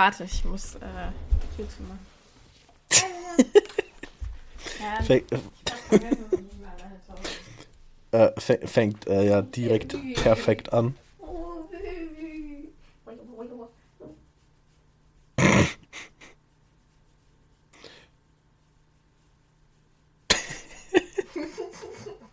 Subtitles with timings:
[0.00, 0.78] Warte, ich muss äh,
[1.54, 1.98] Tür zumachen.
[4.80, 5.30] ja, Fängt,
[8.12, 10.94] äh, fä- fängt äh, ja direkt perfekt an.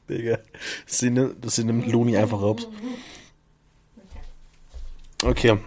[0.10, 0.40] Digga.
[0.86, 2.68] Sie nimmt, sie nimmt Looney einfach raus.
[5.24, 5.58] Okay.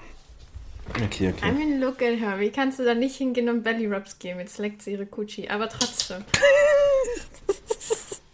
[1.05, 1.53] Okay, I okay.
[1.53, 2.39] mean, look at her.
[2.39, 4.41] Wie kannst du da nicht hingehen und Belly Rubs geben?
[4.41, 5.49] Jetzt leckt sie ihre Kutschi.
[5.49, 6.25] Aber trotzdem.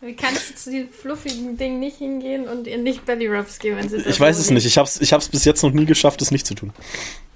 [0.01, 3.79] Wie kannst du zu diesem fluffigen Ding nicht hingehen und ihr nicht Belly Rubs geben,
[3.79, 4.65] wenn sie da Ich weiß es nicht.
[4.67, 6.73] Ich hab's, ich hab's bis jetzt noch nie geschafft, es nicht zu tun.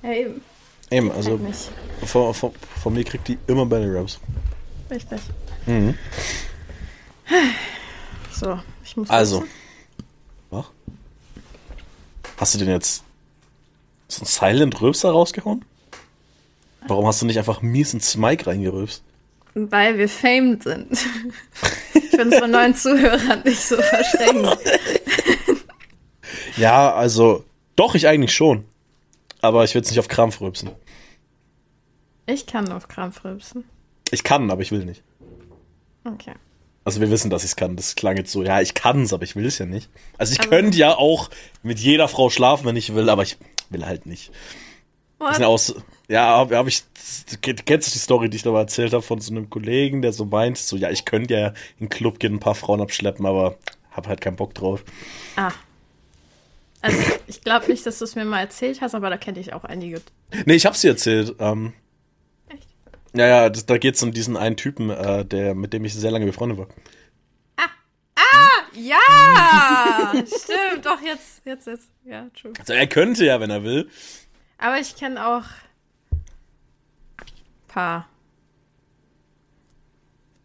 [0.03, 0.43] Ja, eben.
[0.91, 1.39] Eben, also
[2.05, 2.53] von, von,
[2.83, 4.21] von mir kriegt die immer Belly Rubs.
[4.91, 5.21] Richtig.
[5.67, 5.95] Mhm.
[8.33, 9.11] So, ich muss.
[9.11, 9.45] Also.
[10.51, 10.67] Was?
[12.37, 13.05] Hast du den jetzt
[14.11, 15.65] so ein Silent Röpser rausgehauen?
[16.87, 19.03] Warum hast du nicht einfach mies ins Mike reingerülpst?
[19.55, 20.93] Weil wir famed sind.
[21.95, 24.59] ich bin von neuen Zuhörern nicht so verschränkt.
[26.57, 27.45] Ja, also,
[27.77, 28.65] doch, ich eigentlich schon.
[29.41, 30.71] Aber ich will es nicht auf Krampf rülpsen.
[32.27, 33.65] Ich kann auf Krampf rülpsen.
[34.11, 35.03] Ich kann, aber ich will nicht.
[36.05, 36.35] Okay.
[36.85, 37.77] Also wir wissen, dass ich es kann.
[37.77, 39.89] Das klang jetzt so, ja, ich kann es, aber ich will es ja nicht.
[40.19, 41.31] Also ich Aber- könnte ja auch
[41.63, 43.37] mit jeder Frau schlafen, wenn ich will, aber ich
[43.71, 44.33] will halt nicht.
[45.33, 46.83] Sind ja, habe hab ich,
[47.43, 50.13] kennst du die Story, die ich da mal erzählt habe von so einem Kollegen, der
[50.13, 53.27] so meint, so, ja, ich könnte ja in den Club gehen, ein paar Frauen abschleppen,
[53.27, 53.57] aber
[53.91, 54.83] hab halt keinen Bock drauf.
[55.37, 55.53] Ah.
[56.81, 59.53] Also, ich glaube nicht, dass du es mir mal erzählt hast, aber da kenne ich
[59.53, 60.01] auch einige.
[60.47, 61.37] Nee, ich hab's dir erzählt.
[61.39, 61.75] Ähm,
[62.49, 62.69] Echt?
[63.13, 66.11] ja, ja, das, da geht's um diesen einen Typen, äh, der, mit dem ich sehr
[66.11, 66.69] lange befreundet war.
[68.75, 70.13] Ja!
[70.15, 71.89] Stimmt, doch, jetzt, jetzt, jetzt.
[72.05, 72.53] Ja, true.
[72.59, 73.89] Also er könnte ja, wenn er will.
[74.59, 75.45] Aber ich kenne auch
[77.71, 78.09] paar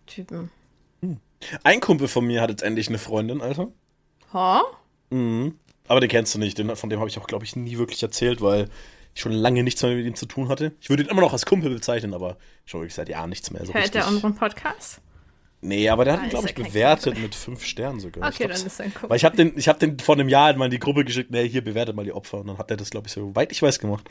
[0.05, 0.51] Typen.
[1.63, 3.67] Ein Kumpel von mir hat jetzt endlich eine Freundin, Alter.
[4.33, 4.61] Ha?
[5.09, 5.57] Mhm.
[5.87, 6.57] Aber den kennst du nicht.
[6.57, 8.69] Den, von dem habe ich auch, glaube ich, nie wirklich erzählt, weil
[9.13, 10.73] ich schon lange nichts mehr mit ihm zu tun hatte.
[10.79, 13.65] Ich würde ihn immer noch als Kumpel bezeichnen, aber schon wirklich seit Jahren nichts mehr.
[13.65, 14.01] So Hört richtig.
[14.01, 15.01] er unseren Podcast?
[15.65, 18.29] Nee, aber der hat Ah, ihn, glaube ich, bewertet mit fünf Sternen sogar.
[18.29, 19.09] Okay, dann ist er ein Kumpel.
[19.09, 21.31] Weil ich habe den, ich habe den vor einem Jahr mal in die Gruppe geschickt,
[21.31, 22.39] nee, hier bewertet mal die Opfer.
[22.39, 24.07] Und dann hat er das, glaube ich, so weit ich weiß gemacht.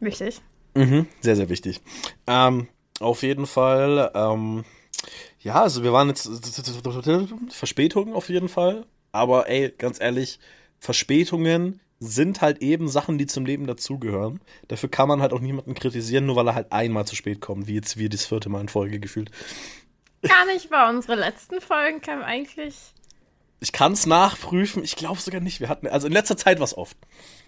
[0.00, 0.40] Wichtig.
[0.74, 1.80] Mhm, sehr, sehr wichtig.
[2.26, 2.68] Ähm,
[3.00, 4.64] auf jeden Fall, ähm,
[5.40, 6.28] ja, also wir waren jetzt
[7.50, 8.86] Verspätungen auf jeden Fall.
[9.12, 10.38] Aber ey, ganz ehrlich,
[10.78, 14.40] Verspätungen sind halt eben Sachen, die zum Leben dazugehören.
[14.68, 17.66] Dafür kann man halt auch niemanden kritisieren, nur weil er halt einmal zu spät kommt,
[17.66, 19.30] wie jetzt wir das vierte Mal in Folge gefühlt.
[20.28, 20.90] Gar nicht wahr.
[20.90, 22.74] Unsere letzten Folgen kamen eigentlich.
[23.60, 25.60] Ich kann es nachprüfen, ich glaube sogar nicht.
[25.60, 26.96] Wir hatten, also in letzter Zeit war es oft.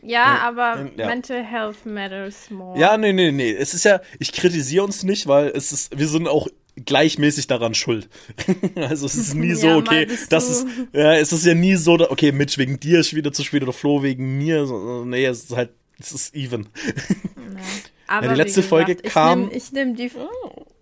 [0.03, 1.09] Ja, Ja, aber ähm, ja.
[1.09, 2.79] Mental Health matters more.
[2.79, 3.53] Ja, nee, nee, nee.
[3.53, 6.49] Es ist ja, ich kritisiere uns nicht, weil es ist, wir sind auch
[6.85, 8.09] gleichmäßig daran schuld.
[8.77, 11.95] also es ist nie so, Ja, okay, das ist, ja, es ist ja nie so,
[11.95, 14.67] okay, Mitch wegen dir ist wieder zu spät oder Flo wegen mir.
[14.67, 16.69] So, Nee, es ist halt, es ist even.
[18.09, 20.11] Aber Ja, die letzte Folge ich kam- Nehm, ich nehme die,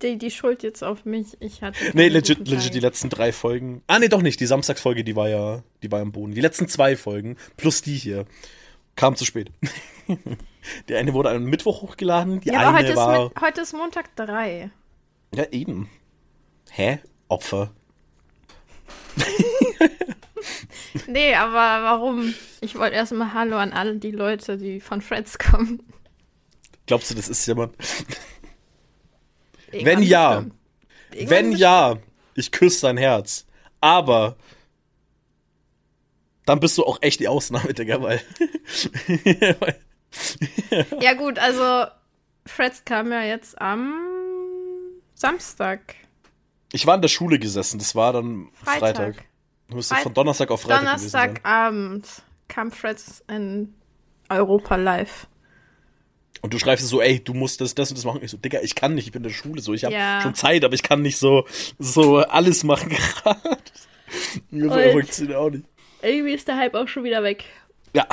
[0.01, 1.37] die, die Schuld jetzt auf mich.
[1.39, 1.77] Ich hatte.
[1.93, 3.81] Nee, legit, legit die letzten drei Folgen.
[3.87, 4.39] Ah, nee, doch nicht.
[4.39, 6.33] Die Samstagsfolge, die war ja, die war am Boden.
[6.33, 8.25] Die letzten zwei Folgen, plus die hier,
[8.95, 9.51] kam zu spät.
[10.89, 13.25] die eine wurde am Mittwoch hochgeladen, die Ja, aber eine heute war.
[13.25, 14.69] ist, mit, heute ist Montag 3.
[15.33, 15.89] Ja, eben.
[16.71, 16.99] Hä?
[17.27, 17.71] Opfer.
[21.07, 22.33] Nee, aber warum?
[22.61, 25.81] Ich wollte erstmal Hallo an alle die Leute, die von Freds kommen.
[26.85, 27.75] Glaubst du, das ist jemand?
[29.71, 30.35] Irgendwann Wenn ja,
[31.09, 31.29] bestimmt.
[31.29, 31.97] Wenn ja,
[32.35, 33.45] ich küsse dein Herz.
[33.81, 34.35] Aber
[36.45, 38.21] dann bist du auch echt die Ausnahme, Digga, weil.
[41.01, 41.91] Ja, gut, also
[42.45, 43.93] Freds kam ja jetzt am
[45.13, 45.95] Samstag.
[46.71, 48.95] ich war in der Schule gesessen, das war dann Freitag.
[48.95, 49.25] Freitag.
[49.67, 51.31] Du müsstest von Donnerstag auf Freitag sein.
[51.33, 53.73] Donnerstagabend kam Freds in
[54.29, 55.27] Europa live.
[56.45, 58.19] Und du schreibst so, ey, du musst das, das und das machen.
[58.23, 59.73] Ich so, Digga, ich kann nicht, ich bin in der Schule so.
[59.73, 60.21] Ich habe Ja.
[60.21, 61.45] schon Zeit, aber ich kann nicht so,
[61.79, 62.89] so alles machen
[63.23, 63.57] gerade.
[64.51, 65.65] So funktioniert auch nicht.
[66.01, 67.43] Irgendwie ist der Hype auch schon wieder weg.
[67.95, 68.07] Ja,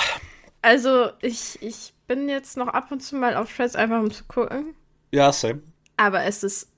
[0.62, 4.24] Also, ich, ich bin jetzt noch ab und zu mal auf Freds einfach um zu
[4.24, 4.74] gucken.
[5.12, 5.60] ja, same.
[5.96, 6.68] Aber es ist.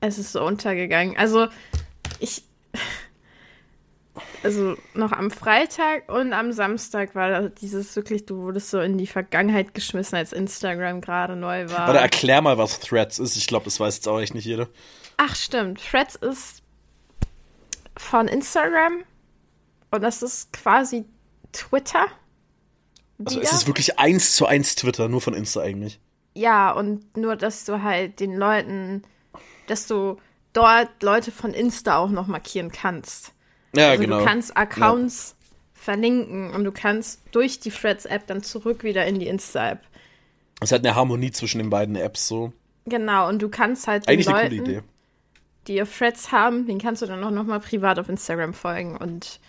[0.00, 1.16] Es ist so untergegangen.
[1.16, 1.46] Also,
[2.18, 2.42] ich.
[4.42, 9.06] Also, noch am Freitag und am Samstag war dieses wirklich, du wurdest so in die
[9.06, 11.88] Vergangenheit geschmissen, als Instagram gerade neu war.
[11.88, 13.36] Warte, erklär mal, was Threads ist.
[13.36, 14.68] Ich glaube, das weiß jetzt auch echt nicht jeder.
[15.16, 15.80] Ach, stimmt.
[15.82, 16.62] Threads ist
[17.96, 19.04] von Instagram.
[19.90, 21.04] Und das ist quasi
[21.52, 22.06] Twitter.
[23.24, 23.48] Also Wieder?
[23.48, 26.00] es ist wirklich eins zu eins Twitter, nur von Insta eigentlich.
[26.34, 29.02] Ja, und nur, dass du halt den Leuten,
[29.66, 30.16] dass du
[30.52, 33.32] dort Leute von Insta auch noch markieren kannst.
[33.74, 34.18] Ja, also genau.
[34.18, 35.36] du kannst Accounts
[35.74, 39.80] verlinken und du kannst durch die Threads-App dann zurück wieder in die Insta-App.
[40.60, 42.52] Es hat eine Harmonie zwischen den beiden Apps so.
[42.86, 44.82] Genau, und du kannst halt Eigentlich eine Leuten, coole Idee.
[45.66, 48.96] die auf Threads haben, den kannst du dann auch noch mal privat auf Instagram folgen
[48.96, 49.40] und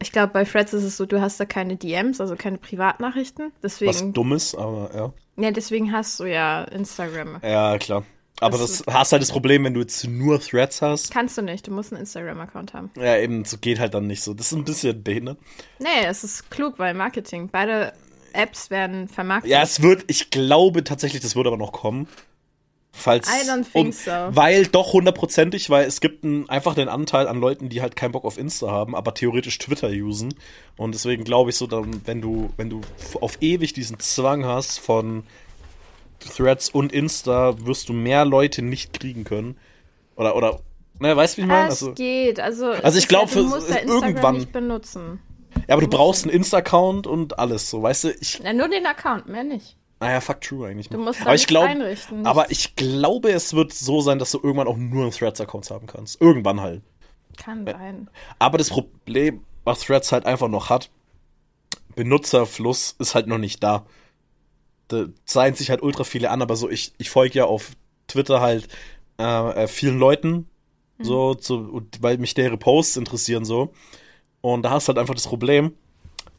[0.00, 3.52] ich glaube, bei Threads ist es so, du hast da keine DMs, also keine Privatnachrichten.
[3.62, 5.12] Was Deswegen, Dummes, aber ja.
[5.42, 7.38] ja, deswegen hast du ja Instagram.
[7.42, 8.04] Ja, klar.
[8.40, 11.12] Aber Das das, hast halt das Problem, wenn du jetzt nur Threads hast.
[11.12, 12.90] Kannst du nicht, du musst einen Instagram-Account haben.
[12.96, 14.34] Ja, eben, so geht halt dann nicht so.
[14.34, 15.38] Das ist ein bisschen behindert.
[15.78, 17.48] Nee, es ist klug, weil Marketing.
[17.50, 17.92] Beide
[18.32, 19.50] Apps werden vermarktet.
[19.50, 22.08] Ja, es wird, ich glaube tatsächlich, das wird aber noch kommen.
[22.96, 23.28] Falls.
[23.28, 24.10] I don't think so.
[24.10, 28.12] Weil doch hundertprozentig, weil es gibt einen, einfach einen Anteil an Leuten, die halt keinen
[28.12, 30.34] Bock auf Insta haben, aber theoretisch Twitter usen.
[30.76, 32.82] Und deswegen glaube ich so, dann, wenn du, wenn du
[33.20, 35.24] auf ewig diesen Zwang hast von
[36.20, 39.56] Threads und Insta, wirst du mehr Leute nicht kriegen können.
[40.16, 40.60] Oder, oder,
[41.00, 41.68] ne, weißt du, wie ich meine?
[41.68, 42.40] es Also, geht.
[42.40, 45.20] Also, Also ich ist glaub, ja, du für- musst ja Instagram irgendwann- nicht benutzen.
[45.68, 48.10] ja, aber du brauchst einen Insta-Account und alles, so, weißt du?
[48.20, 49.76] Ich, Ja, nur den Account, mehr nicht.
[50.00, 50.88] naja, fuck true eigentlich.
[50.88, 52.26] Du musst aber ich glaub, einrichten.
[52.26, 52.52] Aber nichts.
[52.64, 56.20] ich glaube, es wird so sein, dass du irgendwann auch nur einen Threads-Account haben kannst.
[56.20, 56.82] Irgendwann halt.
[57.36, 58.08] Kann sein.
[58.38, 60.90] Aber das Problem, was Threads halt einfach noch hat,
[61.96, 63.86] Benutzerfluss ist halt noch nicht da.
[64.88, 67.72] Da zeigen sich halt ultra viele an, aber so, ich, ich folge ja auf
[68.06, 68.68] Twitter halt
[69.18, 70.48] äh, äh, vielen Leuten,
[71.00, 73.72] so, zu, und weil mich deren Posts interessieren, so.
[74.40, 75.72] Und da hast du halt einfach das Problem,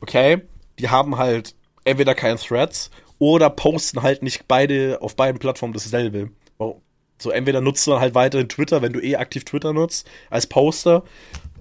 [0.01, 0.44] okay,
[0.80, 6.30] die haben halt entweder keinen Threads oder posten halt nicht beide auf beiden Plattformen dasselbe.
[7.18, 11.03] So, entweder nutzt du halt weiterhin Twitter, wenn du eh aktiv Twitter nutzt, als Poster.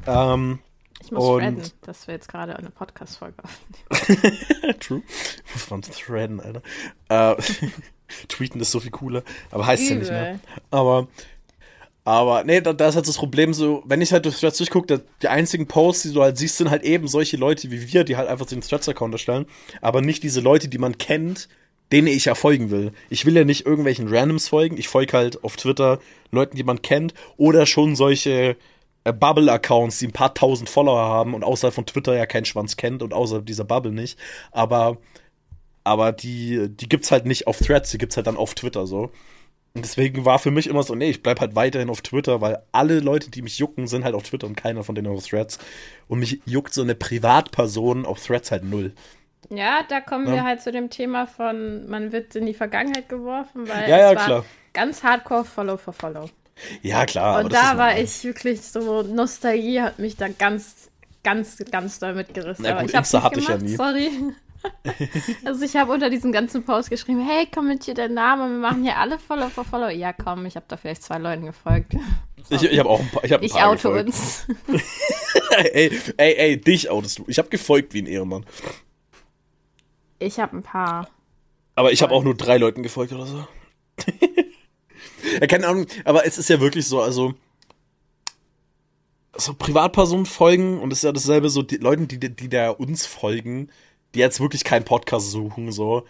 [0.07, 0.59] Ähm,
[1.05, 4.77] Ich muss Und- threaden, dass wir jetzt gerade eine Podcast-Folge aufnehmen.
[4.81, 5.03] True.
[5.53, 6.63] Muss man threaden, Alter.
[7.09, 7.43] Äh,
[8.29, 10.35] tweeten ist so viel cooler, aber heißt ja nicht mehr.
[10.35, 10.41] Übel.
[10.71, 11.09] Aber,
[12.05, 15.05] aber, nee, da, da ist halt das Problem so, wenn ich halt durch Threads durchgucke,
[15.23, 18.17] die einzigen Posts, die du halt siehst, sind halt eben solche Leute wie wir, die
[18.17, 19.47] halt einfach den Threads-Account erstellen,
[19.81, 21.49] aber nicht diese Leute, die man kennt,
[21.93, 22.93] denen ich ja folgen will.
[23.11, 25.99] Ich will ja nicht irgendwelchen Randoms folgen, ich folge halt auf Twitter
[26.31, 28.57] Leuten, die man kennt, oder schon solche
[29.13, 33.03] Bubble-Accounts, die ein paar tausend Follower haben und außerhalb von Twitter ja keinen Schwanz kennt
[33.03, 34.19] und außerhalb dieser Bubble nicht.
[34.51, 34.97] Aber,
[35.85, 39.11] aber die, die gibt's halt nicht auf Threads, die gibt's halt dann auf Twitter so.
[39.77, 42.63] Und deswegen war für mich immer so, nee, ich bleib halt weiterhin auf Twitter, weil
[42.71, 45.59] alle Leute, die mich jucken, sind halt auf Twitter und keiner von denen auf Threads.
[46.07, 48.93] Und mich juckt so eine Privatperson auf Threads halt null.
[49.51, 50.33] Ja, da kommen Ja.
[50.35, 54.11] wir halt zu dem Thema von, man wird in die Vergangenheit geworfen, weil Ja, ja,
[54.13, 54.45] es war klar.
[54.73, 56.31] ganz hardcore Follow for Follow.
[56.83, 57.45] Ja, klar.
[57.45, 60.91] Und da war ich wirklich so, Nostalgie hat mich da ganz,
[61.23, 62.65] ganz, ganz doll mitgerissen.
[62.67, 63.77] Na gut, ich Insta hatte ich ja nie.
[63.77, 64.11] Sorry.
[65.45, 68.97] also ich habe unter diesem ganzen Post geschrieben, hey, kommentiert deinen Namen, wir machen hier
[68.97, 69.89] alle Follow for Follow.
[69.89, 71.95] Ja, komm, ich habe da vielleicht zwei Leuten gefolgt.
[72.51, 74.09] Ich, ich habe auch ein paar, ich Ich paar oute gefolgt.
[74.09, 74.47] uns.
[75.51, 77.25] ey, ey, ey, dich outest du.
[77.27, 78.45] Ich habe gefolgt wie ein Ehrenmann.
[80.19, 81.09] Ich habe ein paar.
[81.75, 83.47] Aber ich habe auch nur drei Leuten gefolgt oder so.
[85.41, 87.35] ja, keine Ahnung, aber es ist ja wirklich so, also
[89.37, 93.07] so Privatpersonen folgen und es ist ja dasselbe so die Leuten, die, die da uns
[93.07, 93.69] folgen,
[94.15, 96.07] die jetzt wirklich keinen Podcast suchen, so,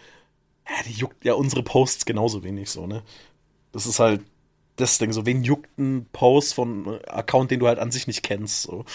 [0.67, 3.03] ja, die juckt ja unsere Posts genauso wenig so, ne?
[3.71, 4.21] Das ist halt
[4.75, 8.07] das Ding, so, wen juckt ein Post von einem Account, den du halt an sich
[8.07, 8.85] nicht kennst, so.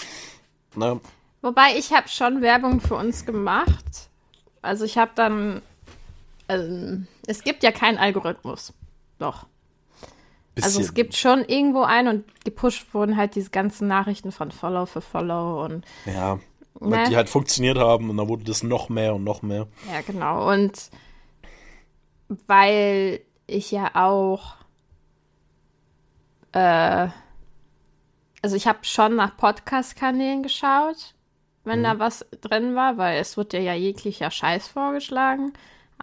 [0.75, 0.99] Ne?
[1.41, 4.09] Wobei ich habe schon Werbung für uns gemacht.
[4.61, 5.61] Also ich habe dann.
[6.47, 8.73] Ähm, es gibt ja keinen Algorithmus.
[9.17, 9.47] Doch.
[10.57, 10.93] Also es Bisschen.
[10.95, 15.63] gibt schon irgendwo einen und gepusht wurden halt diese ganzen Nachrichten von Follow für Follow
[15.65, 16.39] und Ja,
[16.79, 17.03] Ne?
[17.09, 19.67] die halt funktioniert haben und dann wurde das noch mehr und noch mehr.
[19.93, 20.89] ja genau und
[22.47, 24.55] weil ich ja auch
[26.53, 27.07] äh,
[28.41, 31.13] also ich habe schon nach Podcast-Kanälen geschaut,
[31.63, 35.53] wenn da was drin war, weil es wird dir ja jeglicher Scheiß vorgeschlagen.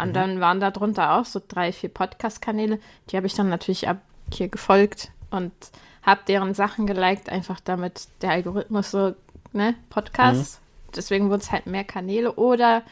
[0.00, 2.78] Und dann waren da drunter auch so drei, vier Podcast-Kanäle.
[3.10, 3.98] Die habe ich dann natürlich ab
[4.34, 5.52] hier gefolgt und
[6.02, 9.14] habe deren Sachen geliked, einfach damit der Algorithmus so,
[9.52, 10.60] ne, Podcasts.
[10.94, 12.82] Deswegen wurden es halt mehr Kanäle oder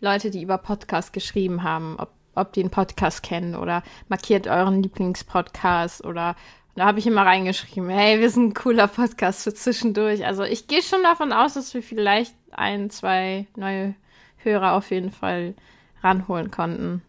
[0.00, 4.82] Leute, die über Podcast geschrieben haben, ob, ob die einen Podcast kennen oder markiert euren
[4.82, 6.34] Lieblingspodcast oder
[6.74, 10.24] da habe ich immer reingeschrieben, hey, wir sind ein cooler Podcast für zwischendurch.
[10.24, 13.94] Also ich gehe schon davon aus, dass wir vielleicht ein, zwei neue
[14.38, 15.54] Hörer auf jeden Fall
[16.02, 17.02] ranholen konnten.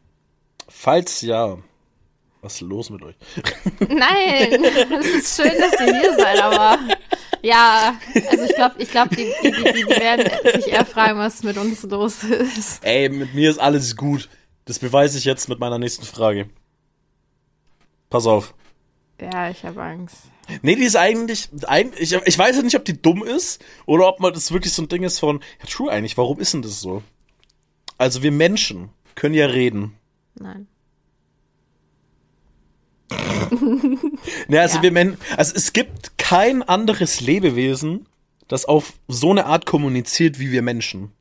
[0.67, 1.57] Falls ja,
[2.43, 3.15] was ist los mit euch?
[3.87, 4.63] Nein,
[4.99, 6.77] es ist schön, dass ihr hier seid, aber
[7.41, 7.95] ja,
[8.29, 11.57] also ich glaube, ich glaube, die, die, die, die werden sich eher fragen, was mit
[11.57, 12.83] uns los ist.
[12.83, 14.29] Ey, mit mir ist alles gut.
[14.65, 16.49] Das beweise ich jetzt mit meiner nächsten Frage.
[18.09, 18.53] Pass auf.
[19.19, 20.17] Ja, ich habe Angst.
[20.61, 21.49] Nee, die ist eigentlich,
[21.97, 24.81] ich, ich weiß ja nicht, ob die dumm ist oder ob man das wirklich so
[24.81, 27.01] ein Ding ist von, ja, true eigentlich, warum ist denn das so?
[27.97, 29.97] Also wir Menschen können ja reden.
[30.35, 30.67] Nein.
[34.47, 34.83] ne, also Ja.
[34.83, 38.07] wir Men also es gibt kein anderes Lebewesen,
[38.47, 41.11] das auf so eine Art kommuniziert wie wir Menschen.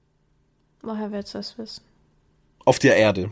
[0.82, 1.82] Woher willst du das wissen?
[2.64, 3.30] Auf der Erde.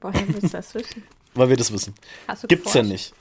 [0.00, 1.02] Woher willst du das wissen?
[1.34, 1.94] Weil wir das wissen.
[2.28, 2.92] Hast du Gibt's ja geforscht?
[3.12, 3.14] nicht.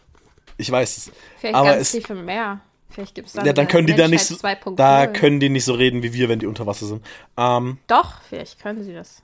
[0.57, 1.12] Ich weiß es.
[1.39, 2.62] Vielleicht Aber ganz es- tief im Meer.
[2.89, 4.75] Vielleicht gibt's dann Ja, dann können die da nicht so, Menschheit 2.0.
[4.75, 7.03] da können die nicht so reden wie wir, wenn die unter Wasser sind.
[7.38, 9.24] Ähm, Doch, vielleicht können sie das.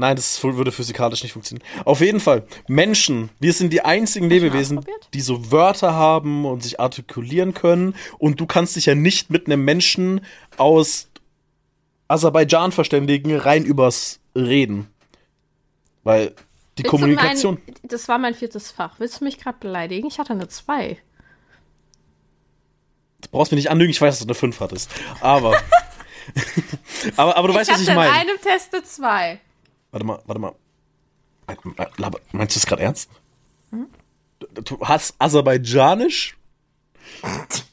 [0.00, 1.66] Nein, das würde physikalisch nicht funktionieren.
[1.84, 6.80] Auf jeden Fall, Menschen, wir sind die einzigen Lebewesen, die so Wörter haben und sich
[6.80, 7.94] artikulieren können.
[8.18, 10.22] Und du kannst dich ja nicht mit einem Menschen
[10.56, 11.08] aus
[12.08, 14.88] Aserbaidschan verständigen, rein übers Reden.
[16.02, 16.34] Weil
[16.78, 17.58] die Willst Kommunikation.
[17.64, 18.94] Mein, das war mein viertes Fach.
[18.98, 20.08] Willst du mich gerade beleidigen?
[20.08, 20.96] Ich hatte eine 2.
[23.20, 24.90] Du brauchst mich nicht anlügen, ich weiß, dass du eine 5 hattest.
[25.20, 25.56] Aber.
[27.16, 28.10] aber, aber du weißt, ich was ich hatte meine.
[28.10, 29.40] in einem Test eine 2.
[29.92, 30.52] Warte mal, warte mal.
[32.32, 33.10] Meinst du das gerade ernst?
[33.70, 33.86] Hm?
[34.38, 36.36] Du, du hast Aserbaidschanisch?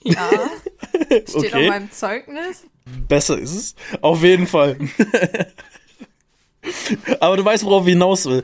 [0.04, 0.30] Ja.
[1.08, 1.70] Steht auf Okay.
[1.70, 2.66] meinem Zeugnis.
[3.08, 3.76] Besser ist es.
[4.02, 4.78] Auf jeden Fall.
[7.20, 8.44] Aber du weißt, worauf ich hinaus will.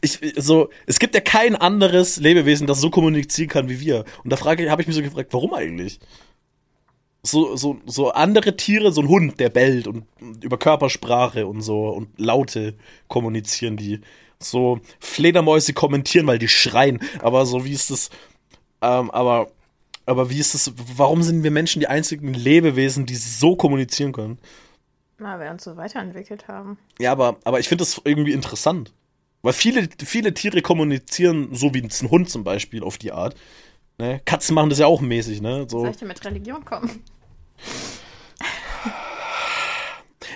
[0.00, 4.04] Ich, so, es gibt ja kein anderes Lebewesen, das so kommunizieren kann wie wir.
[4.24, 6.00] Und da frage, habe ich mich so gefragt, warum eigentlich?
[7.24, 10.04] So, so, so andere Tiere, so ein Hund, der bellt und
[10.42, 12.74] über Körpersprache und so und Laute
[13.08, 14.00] kommunizieren die.
[14.40, 17.00] So Fledermäuse kommentieren, weil die schreien.
[17.20, 18.10] Aber so wie ist das,
[18.80, 19.52] ähm, aber,
[20.04, 24.38] aber wie ist das, warum sind wir Menschen die einzigen Lebewesen, die so kommunizieren können?
[25.18, 26.76] Na, wir uns so weiterentwickelt haben.
[26.98, 28.92] Ja, aber, aber ich finde das irgendwie interessant.
[29.42, 33.36] Weil viele, viele Tiere kommunizieren, so wie ein Hund zum Beispiel, auf die Art.
[33.98, 34.20] Ne?
[34.24, 35.66] Katzen machen das ja auch mäßig, ne?
[35.68, 35.80] So.
[35.80, 37.02] Soll ich denn mit Religion kommen?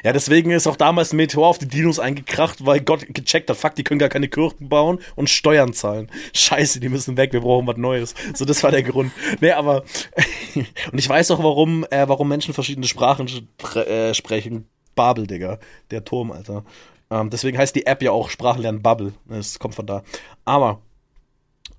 [0.05, 3.57] Ja, deswegen ist auch damals ein Meteor auf die Dinos eingekracht, weil Gott gecheckt hat,
[3.57, 6.11] fuck, die können gar keine Kirchen bauen und Steuern zahlen.
[6.33, 8.15] Scheiße, die müssen weg, wir brauchen was Neues.
[8.35, 9.13] So, das war der Grund.
[9.41, 9.83] Nee, aber
[10.55, 13.29] und ich weiß auch, warum, äh, warum Menschen verschiedene Sprachen
[13.75, 14.69] äh, sprechen.
[14.95, 15.59] Babel, Digga.
[15.91, 16.65] Der Turm, Alter.
[17.11, 19.13] Ähm, deswegen heißt die App ja auch Sprachenlernen Bubble.
[19.27, 20.03] Das kommt von da.
[20.45, 20.81] Aber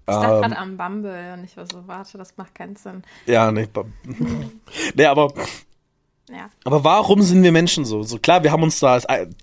[0.10, 3.04] Ich dachte ähm, gerade am Bumble und ich war so, warte, das macht keinen Sinn.
[3.26, 3.68] ja, nee,
[4.96, 5.34] nee, aber
[6.30, 6.50] Ja.
[6.66, 8.04] Aber warum sind wir Menschen so?
[8.04, 9.00] So klar, wir haben uns da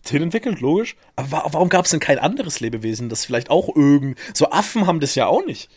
[0.06, 0.96] hinentwickelt, logisch.
[1.16, 4.18] Aber wa warum gab es denn kein anderes Lebewesen, das vielleicht auch irgend.
[4.34, 5.70] So Affen haben das ja auch nicht.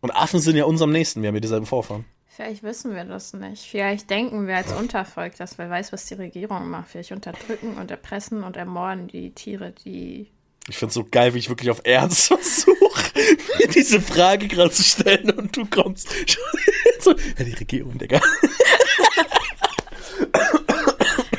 [0.00, 2.04] Und Affen sind ja uns am nächsten, wir haben ja dieselben Vorfahren.
[2.28, 3.64] Vielleicht wissen wir das nicht.
[3.64, 6.88] Vielleicht denken wir als Untervolk, dass wer weiß, was die Regierung macht.
[6.88, 10.30] Vielleicht unterdrücken und erpressen und ermorden die Tiere, die.
[10.68, 13.12] Ich find's so geil, wie ich wirklich auf Ernst versuche,
[13.58, 16.42] mir diese Frage gerade zu stellen und du kommst schon
[17.00, 18.20] so, ja, die Regierung, Digga.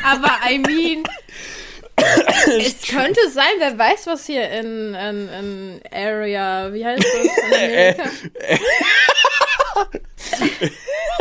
[0.03, 1.03] Aber I mean.
[2.59, 7.13] es könnte sein, wer weiß, was hier in, in, in Area, wie heißt das?
[7.15, 8.09] In Amerika?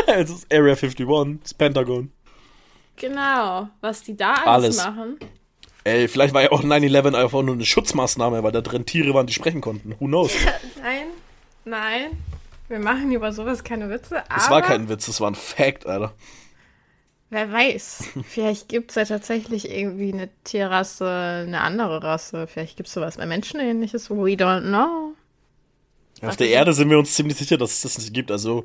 [0.07, 2.13] Es ist Area 51, das Pentagon.
[2.97, 4.85] genau, was die da alles, Alles.
[4.85, 5.19] machen.
[5.87, 9.29] Ey, vielleicht war ja auch 9-11 einfach nur eine Schutzmaßnahme, weil da drin Tiere waren,
[9.29, 9.95] die sprechen konnten.
[10.01, 10.33] Who knows?
[10.83, 11.07] Nein,
[11.65, 12.11] nein.
[12.67, 16.13] Wir machen über sowas keine Witze, Das war kein Witz, das war ein Fact, Alter.
[17.31, 18.03] wer weiß.
[18.29, 22.49] Vielleicht gibt es ja tatsächlich irgendwie eine Tierrasse, eine andere Rasse.
[22.49, 24.11] Vielleicht gibt es sowas bei Menschenähnliches.
[24.11, 25.13] We don't know.
[26.23, 28.31] Auf der Erde sind wir uns ziemlich sicher, dass es das nicht gibt.
[28.31, 28.65] Also,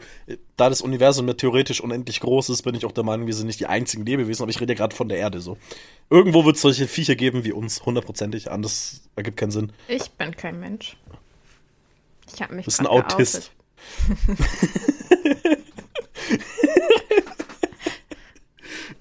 [0.56, 3.48] da das Universum ja theoretisch unendlich groß ist, bin ich auch der Meinung, wir sind
[3.48, 5.58] nicht die einzigen Lebewesen, aber ich rede ja gerade von der Erde so.
[6.10, 8.50] Irgendwo wird es solche Viecher geben wie uns, hundertprozentig.
[8.50, 9.74] Anders ergibt keinen Sinn.
[9.90, 10.96] Ich bin kein Mensch.
[12.34, 13.52] Ich habe mich Du bist ein Autist.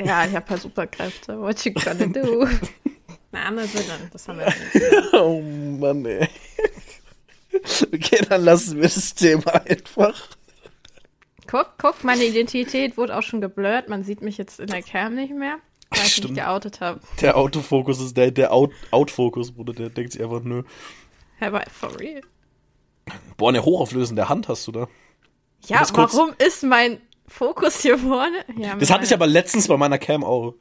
[0.05, 1.41] ja, ich habe paar Superkräfte.
[1.41, 2.49] What you gonna do?
[3.33, 5.15] Na, andere Sinne, das haben wir nicht.
[5.15, 6.29] Oh Mann, ey.
[7.93, 10.29] Okay, dann lassen wir das Thema einfach.
[11.47, 13.89] Guck, guck, meine Identität wurde auch schon geblurrt.
[13.89, 15.57] Man sieht mich jetzt in der Cam nicht mehr,
[15.91, 17.01] weil ich mich geoutet habe.
[17.21, 20.63] Der Autofokus ist der, der Out- Outfokus, Bruder, der denkt sich einfach, nö.
[21.41, 22.21] Aber for real.
[23.37, 24.89] Boah, eine hochauflösende Hand hast du da.
[25.67, 28.45] Ja, muss kurz- warum ist mein Fokus hier vorne?
[28.57, 30.55] Ja, Das hatte ich aber letztens bei meiner Cam auch.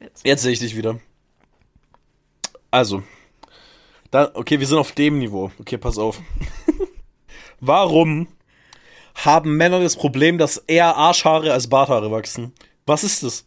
[0.00, 0.26] Jetzt.
[0.26, 1.00] Jetzt sehe ich dich wieder.
[2.70, 3.02] Also.
[4.14, 5.50] Da, okay, wir sind auf dem Niveau.
[5.58, 6.20] Okay, pass auf.
[7.60, 8.28] Warum
[9.16, 12.52] haben Männer das Problem, dass eher Arschhaare als Barthaare wachsen?
[12.86, 13.44] Was ist das?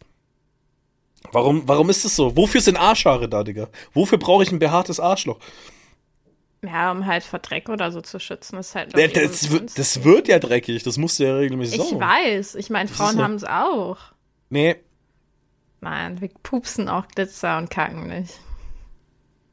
[1.32, 2.36] Warum, warum ist es so?
[2.36, 3.68] Wofür sind Arschhaare da, Digga?
[3.94, 5.38] Wofür brauche ich ein behaartes Arschloch?
[6.62, 8.56] Ja, um halt vor Dreck oder so zu schützen.
[8.56, 11.78] Das, ist halt, Ja, das, wird- das wird ja dreckig, das musst du ja regelmäßig
[11.78, 12.00] Ich saugen.
[12.00, 12.56] weiß.
[12.56, 13.96] Ich meine, Frauen haben es auch.
[14.50, 14.76] Nee,
[15.80, 18.38] Nein, wir pupsen auch Glitzer und kacken nicht.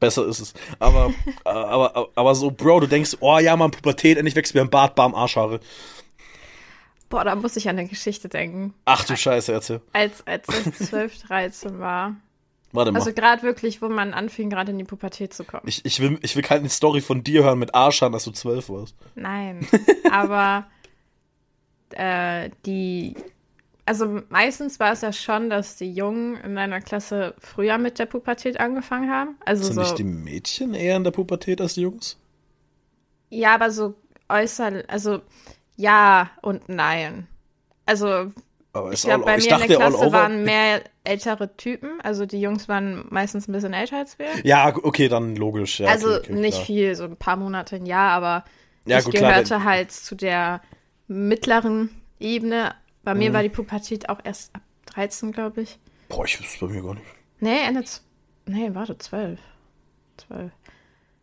[0.00, 0.54] Besser ist es.
[0.78, 1.12] Aber,
[1.44, 4.60] äh, aber, aber, aber so, Bro, du denkst, oh ja, man, Pubertät, endlich wächst mir
[4.60, 5.60] ein Bart, bam, Arschhaare.
[7.08, 8.74] Boah, da muss ich an eine Geschichte denken.
[8.84, 9.80] Ach du Scheiße, erzähl.
[9.92, 12.16] Als, als ich 12, 13 war.
[12.72, 12.98] Warte mal.
[12.98, 15.62] Also gerade wirklich, wo man anfing, gerade in die Pubertät zu kommen.
[15.66, 18.68] ich, ich, will, ich will keine Story von dir hören mit Arschhaaren, dass du zwölf
[18.68, 18.96] warst.
[19.14, 19.66] Nein.
[20.10, 20.66] Aber
[21.90, 23.14] äh, die.
[23.88, 28.06] Also meistens war es ja schon, dass die Jungen in meiner Klasse früher mit der
[28.06, 29.36] Pubertät angefangen haben.
[29.44, 29.80] Also Sind so.
[29.82, 32.18] nicht die Mädchen eher in der Pubertät als die Jungs?
[33.30, 33.94] Ja, aber so
[34.28, 34.90] äußerlich.
[34.90, 35.20] Also
[35.76, 37.28] ja und nein.
[37.84, 38.32] Also
[38.72, 42.00] Aber ich glaube, bei mir in der Klasse waren mehr ältere Typen.
[42.02, 44.26] Also die Jungs waren meistens ein bisschen älter als wir.
[44.44, 45.78] Ja, okay, dann logisch.
[45.78, 46.64] Ja, also okay, okay, nicht klar.
[46.66, 48.44] viel, so ein paar Monate ein Jahr, aber
[48.84, 50.60] Ja, ich gut, klar, gehörte denn- halt zu der
[51.06, 52.74] mittleren Ebene.
[53.06, 53.34] Bei mir Mhm.
[53.34, 55.78] war die Pubertät auch erst ab 13, glaube ich.
[56.08, 57.06] Boah, ich wüsste es bei mir gar nicht.
[57.38, 57.84] Nee, Ende.
[58.46, 59.38] Nee, warte, 12.
[60.16, 60.50] 12.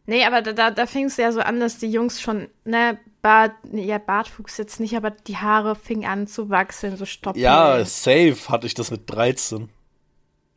[0.06, 2.98] Nee, aber da, da, da fing es ja so an, dass die Jungs schon, ne,
[3.22, 7.40] Bart, nee, ja, Bartwuchs jetzt nicht, aber die Haare fingen an zu wachsen, so stoppen.
[7.42, 9.70] Ja, safe hatte ich das mit 13.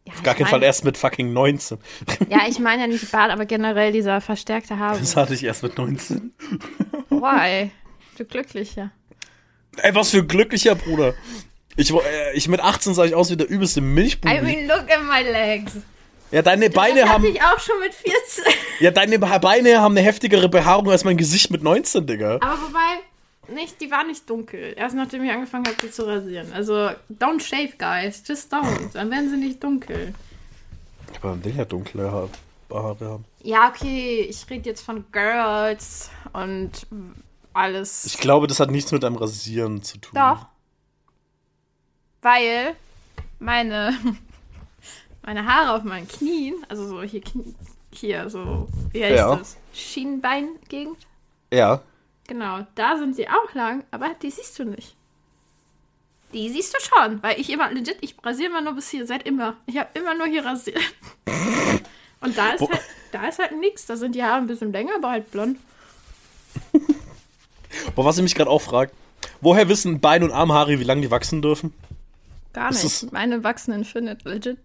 [0.05, 1.79] ja, Auf gar keinen Fall erst mit fucking 19.
[2.29, 5.01] Ja, ich meine ja nicht Bart, aber generell dieser verstärkte Haarwuchs.
[5.01, 6.33] Das hatte ich erst mit 19.
[7.11, 7.71] Why?
[8.19, 8.93] Du Glücklicher.
[9.83, 11.15] Ey, was für ein glücklicher Bruder.
[11.77, 14.35] Ich, äh, ich mit 18 sah ich aus wie der übelste Milchbubi.
[14.35, 15.73] I mean, look at my legs.
[16.31, 18.45] ja, deine Beine das haben, ich auch schon mit 14.
[18.81, 22.37] ja, deine Be- Beine haben eine heftigere Behaarung als mein Gesicht mit 19, Digga.
[22.37, 24.75] Aber wobei, nicht, die war nicht dunkel.
[24.77, 26.53] Erst nachdem ich angefangen habe, sie zu rasieren.
[26.53, 28.23] Also, don't shave, guys.
[28.27, 28.93] Just don't.
[28.95, 30.15] Dann werden sie nicht dunkel.
[31.21, 32.31] Aber man will ja dunkle Haare
[33.01, 33.25] haben.
[33.43, 36.73] Ja, okay, ich rede jetzt von Girls und
[37.57, 38.05] alles.
[38.07, 40.13] Ich glaube, das hat nichts mit einem Rasieren zu tun.
[40.15, 40.47] Doch.
[42.23, 42.75] Weil
[43.39, 43.97] meine,
[45.23, 47.23] meine Haare auf meinen Knien, also so hier,
[47.93, 49.37] hier so, wie heißt Ja.
[49.37, 49.57] das?
[49.73, 50.99] Schienbeingegend.
[51.53, 51.83] Ja.
[52.29, 54.97] Genau, da sind sie auch lang, aber die siehst du nicht.
[56.33, 59.25] Die siehst du schon, weil ich immer, legit, ich rasiere immer nur bis hier, seit
[59.27, 59.57] immer.
[59.67, 60.81] Ich habe immer nur hier rasiert.
[62.21, 63.87] Und da ist Wo- halt, da ist halt nichts.
[63.87, 65.59] Da sind die Haare ein bisschen länger, aber halt blond.
[67.95, 68.93] Boah, was ich mich gerade auch frage,
[69.41, 71.73] woher wissen Bein- und Armhaare, wie lange die wachsen dürfen?
[72.53, 73.13] Gar nicht.
[73.13, 74.59] Meine wachsen infinite, legit.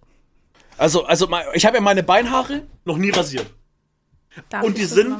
[0.77, 3.45] Also, also ich habe ja meine Beinhaare noch nie rasiert.
[4.49, 5.15] Darf Und die sind-?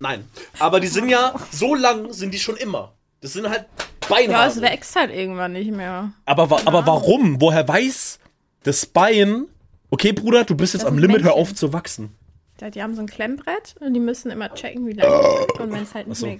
[0.00, 0.28] Nein.
[0.58, 2.92] Aber die sind ja, so lang sind die schon immer.
[3.20, 4.60] Das sind halt Ja, es Beinhaare.
[4.60, 6.12] wächst halt irgendwann nicht mehr.
[6.26, 7.40] aber, wa- aber warum?
[7.40, 8.18] Woher weiß
[8.64, 9.46] das Bein,
[9.90, 11.40] okay, Bruder, du bist jetzt Das am Limit, hör Männchen.
[11.42, 12.14] auf zu wachsen.
[12.60, 15.60] Ja, die haben so ein Klemmbrett und die müssen immer checken, wie lange es.
[15.60, 16.26] Und wenn es halt nicht so.
[16.26, 16.38] mehr.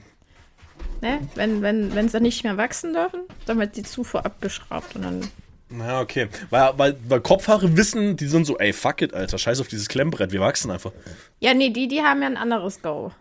[1.01, 1.21] Ne?
[1.35, 5.31] Wenn, wenn, wenn sie nicht mehr wachsen dürfen, dann wird die Zufuhr abgeschraubt und dann.
[5.79, 6.29] Ja, okay.
[6.51, 9.89] Weil, weil, weil Kopfhaare wissen, die sind so, ey, fuck it, Alter, scheiß auf dieses
[9.89, 10.93] Klemmbrett, wir wachsen einfach.
[11.41, 13.13] Ja, nee, die, die haben ja ein anderes Go.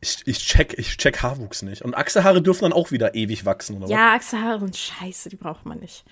[0.00, 1.82] Ich, ich, check, ich check Haarwuchs nicht.
[1.82, 3.90] Und Achselhaare dürfen dann auch wieder ewig wachsen, oder was?
[3.90, 6.04] Ja, Achselhaare sind scheiße, die braucht man nicht.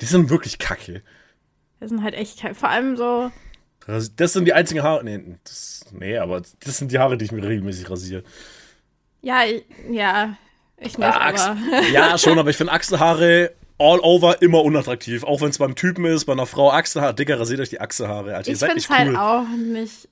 [0.00, 1.02] Die sind wirklich kacke.
[1.80, 2.54] Das sind halt echt kein.
[2.54, 3.32] Vor allem so.
[3.86, 5.04] Das sind die einzigen Haare.
[5.04, 8.22] Nee, das, nee, aber das sind die Haare, die ich mir regelmäßig rasiere.
[9.22, 10.36] Ja, ich, ja,
[10.78, 11.56] ich nicht, Ah, aber.
[11.92, 15.24] ja, schon, aber ich finde Achselhaare all over immer unattraktiv.
[15.24, 17.14] Auch wenn es beim Typen ist, bei einer Frau Achselhaare.
[17.14, 18.36] Dicker, rasiert euch die Achselhaare.
[18.36, 19.16] Alter, Ich finde es halt cool.
[19.16, 20.08] auch nicht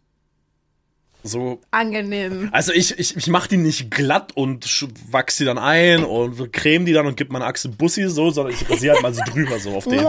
[1.23, 2.49] So, angenehm.
[2.53, 6.51] also ich, ich, ich mach die nicht glatt und sch- wachs die dann ein und
[6.53, 9.23] creme die dann und gib meine Achse Bussi so, sondern ich rasiere halt mal so
[9.31, 10.07] drüber so auf den.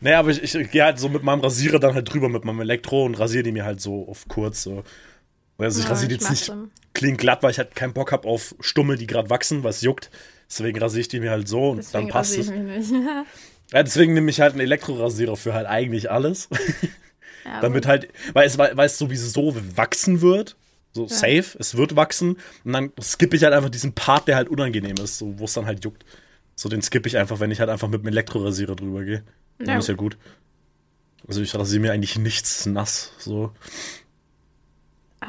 [0.00, 2.60] Nee, aber ich, ich gehe halt so mit meinem Rasierer dann halt drüber mit meinem
[2.60, 4.62] Elektro und rasiere die mir halt so auf kurz.
[4.62, 4.82] So.
[5.58, 6.52] Also ich Ja, rasiere die jetzt nicht
[6.92, 9.80] clean glatt, weil ich halt keinen Bock habe auf Stummel, die gerade wachsen, weil es
[9.80, 10.10] juckt.
[10.50, 12.52] Deswegen rasiere ich die mir halt so und Deswegen dann passt es.
[13.72, 16.48] Ja, deswegen nehme ich halt einen Elektrorasierer für halt eigentlich alles.
[17.46, 20.56] Ja, Damit halt, weil es, weil es sowieso wachsen wird.
[20.92, 22.38] So safe, es wird wachsen.
[22.64, 25.52] Und dann skippe ich halt einfach diesen Part, der halt unangenehm ist, so, wo es
[25.52, 26.04] dann halt juckt.
[26.54, 29.22] So, den skippe ich einfach, wenn ich halt einfach mit dem Elektrorasierer drüber gehe.
[29.58, 29.78] Dann Ja.
[29.78, 30.16] ist ja gut.
[31.28, 33.12] Also ich rasiere mir eigentlich nichts nass.
[33.18, 33.52] So.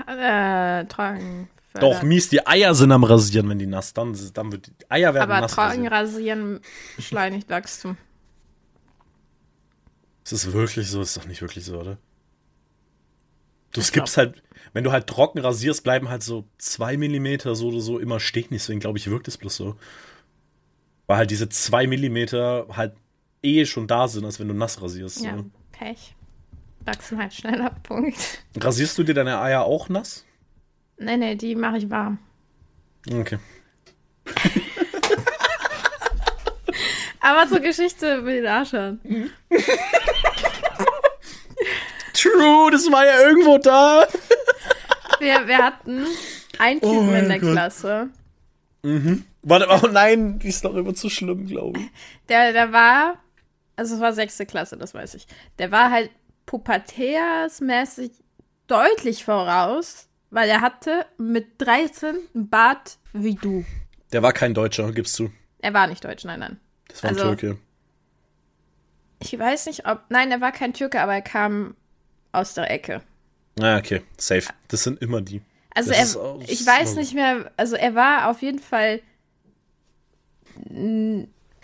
[0.08, 1.50] Äh, trocken.
[1.80, 5.14] Doch, mies, die Eier sind am Rasieren, wenn die nass, dann, dann wird die Eier
[5.14, 5.92] werden Aber nass trocken rasiert.
[5.92, 6.60] rasieren
[6.98, 7.98] schleunigt Wachstum.
[10.32, 11.02] Ist das wirklich so?
[11.02, 11.98] Ist doch nicht wirklich so, oder?
[13.72, 17.70] Du Ich skippst halt, wenn du halt trocken rasierst, bleiben halt so zwei Millimeter so
[17.70, 18.50] oder so immer stehen.
[18.52, 19.78] Deswegen glaube ich, wirkt es bloß so.
[21.06, 22.94] Weil halt diese zwei Millimeter halt
[23.42, 25.22] eh schon da sind, als wenn du nass rasierst.
[25.22, 25.46] Ja, So.
[25.72, 26.14] Pech.
[26.84, 28.44] Wachsen halt schneller, Punkt.
[28.60, 30.26] Rasierst du dir deine Eier auch nass?
[30.98, 32.20] Nee, nee, die mache ich warm.
[33.10, 33.40] Okay.
[37.28, 39.02] Aber zur Geschichte mit den Arschern.
[42.14, 44.08] True, das war ja irgendwo da.
[45.20, 46.06] Wir, wir hatten
[46.58, 47.52] einen Oh Typen mein in der Gott.
[47.52, 48.10] Klasse.
[49.42, 51.90] Warte, oh nein, die ist doch immer zu schlimm, glaube ich.
[52.30, 53.16] Der, der war,
[53.76, 55.28] also es war sechste Klasse, das weiß ich.
[55.60, 56.10] Der war halt
[56.46, 58.12] pubertärsmäßig
[58.68, 63.66] deutlich voraus, weil er hatte mit 13 einen Bart wie du.
[64.14, 65.30] Der war kein Deutscher, gibst du.
[65.60, 66.60] Er war nicht deutsch, nein, nein.
[66.90, 67.58] Das war ein Also- Türke.
[69.20, 70.02] Ich weiß nicht, ob.
[70.10, 71.76] Nein, er war kein Türke, aber er kam
[72.32, 73.02] aus der Ecke.
[73.60, 74.48] Ah, okay, safe.
[74.68, 75.42] Das sind immer die.
[75.74, 79.00] Also Das er, ich weiß nicht mehr, also er war auf jeden Fall,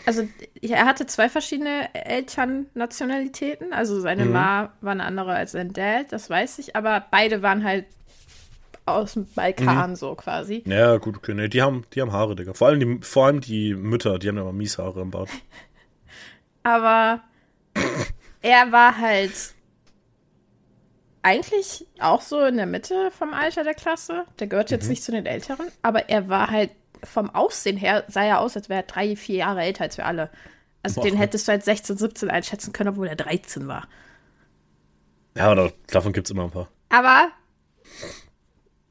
[0.05, 0.27] also
[0.61, 4.31] er hatte zwei verschiedene Elternnationalitäten, also seine Mhm.
[4.31, 7.85] Ma war eine andere als sein Dad, das weiß ich, aber beide waren halt
[8.85, 9.95] aus dem Balkan Mhm.
[9.95, 10.63] so quasi.
[10.65, 11.33] Ja, gut, okay.
[11.33, 12.53] Nee, die haben, die haben Haare, Digga.
[12.53, 15.29] Vor allem die, vor allem die Mütter, die haben ja immer mies Haare im Bart.
[16.63, 17.21] Aber
[18.41, 19.53] er war halt
[21.21, 24.25] eigentlich auch so in der Mitte vom Alter der Klasse.
[24.39, 24.75] Der gehört Mhm.
[24.75, 26.71] jetzt nicht zu den Älteren, aber er war halt
[27.03, 30.05] vom Aussehen her, sah er aus, als wäre er drei, vier Jahre älter als wir
[30.05, 30.29] alle.
[30.83, 31.07] Also Boah.
[31.09, 33.87] den hättest du als 16, 17 einschätzen können, obwohl er 13 war.
[35.37, 36.67] Ja, aber davon gibt's immer ein paar.
[36.89, 37.29] Aber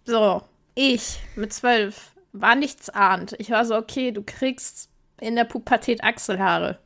[0.04, 0.42] so,
[0.74, 3.34] ich mit zwölf war nichts ahnt.
[3.38, 4.88] Ich war so, okay, du kriegst
[5.20, 6.78] in der Pubertät Achselhaare.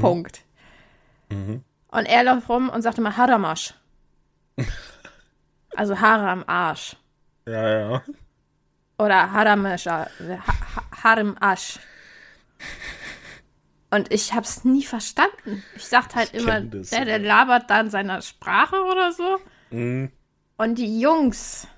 [0.00, 0.40] Punkt.
[1.28, 3.74] Und er läuft rum und sagt immer Haramasch.
[5.76, 6.96] also Haare am Arsch.
[7.46, 8.02] Ja, ja.
[8.98, 9.86] Oder Haramasch.
[9.86, 11.78] Ha Ha- Harem Asch.
[13.90, 15.62] Und ich hab's nie verstanden.
[15.76, 19.38] Ich sagte halt Ich immer, das, der, der labert da in seiner Sprache oder so.
[19.70, 20.10] Mhm.
[20.56, 21.68] Und die Jungs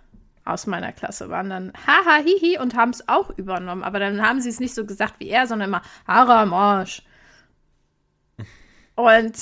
[0.47, 3.83] aus meiner Klasse waren dann haha hihi und haben es auch übernommen.
[3.85, 7.03] Aber dann haben sie es nicht so gesagt wie er, sondern immer Haare am Arsch.
[8.95, 9.35] Und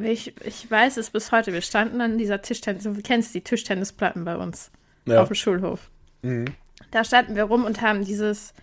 [0.00, 1.52] ich, ich weiß es bis heute.
[1.52, 2.84] Wir standen an dieser Tischtennis.
[2.84, 4.70] Du kennst die Tischtennisplatten bei uns
[5.06, 5.22] Ja.
[5.22, 5.90] auf dem Schulhof.
[6.22, 6.46] Mhm.
[6.90, 8.54] Da standen wir rum und haben dieses,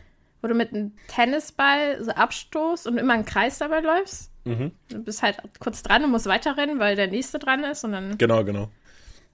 [0.41, 4.32] wo du mit einem Tennisball so abstoßt und immer einen Kreis dabei läufst.
[4.45, 4.71] Mhm.
[4.89, 7.84] Du bist halt kurz dran und musst weiterrennen, weil der nächste dran ist.
[7.84, 8.69] Und dann Genau, genau.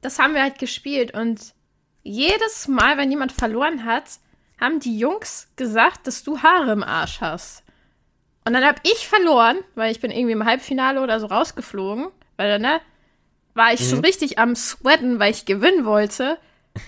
[0.01, 1.53] das haben wir halt gespielt und
[2.03, 4.03] jedes Mal, wenn jemand verloren hat,
[4.59, 7.63] haben die Jungs gesagt, dass du Haare im Arsch hast.
[8.45, 12.49] Und dann habe ich verloren, weil ich bin irgendwie im Halbfinale oder so rausgeflogen, weil
[12.49, 12.81] dann, ne,
[13.53, 16.37] war ich schon richtig am Sweaten, weil ich gewinnen wollte.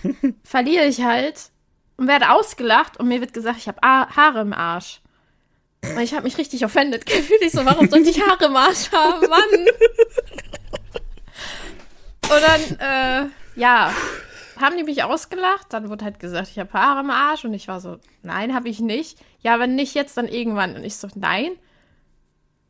[0.42, 1.50] Verliere ich halt
[1.96, 5.00] und werde ausgelacht und mir wird gesagt, ich habe Haare im Arsch.
[5.82, 7.42] Und ich habe mich richtig offended gefühlt.
[7.42, 9.42] Ich so, warum sollte ich Haare im Arsch haben, Mann?
[12.28, 13.94] Und dann, äh, ja,
[14.60, 15.66] haben die mich ausgelacht.
[15.70, 17.44] Dann wurde halt gesagt, ich habe Haare im Arsch.
[17.44, 19.18] Und ich war so, nein, habe ich nicht.
[19.40, 20.76] Ja, wenn nicht jetzt, dann irgendwann.
[20.76, 21.52] Und ich so, nein.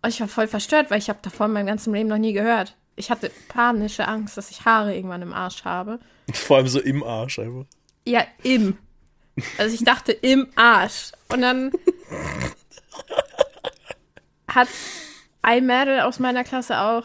[0.02, 2.32] Und ich war voll verstört, weil ich habe davon in meinem ganzen Leben noch nie
[2.32, 2.76] gehört.
[2.96, 5.98] Ich hatte panische Angst, dass ich Haare irgendwann im Arsch habe.
[6.32, 7.66] Vor allem so im Arsch einfach.
[8.06, 8.78] Ja, im.
[9.58, 11.12] Also ich dachte im Arsch.
[11.28, 11.72] Und dann
[14.48, 14.68] hat
[15.42, 17.04] ein Mädel aus meiner Klasse auch,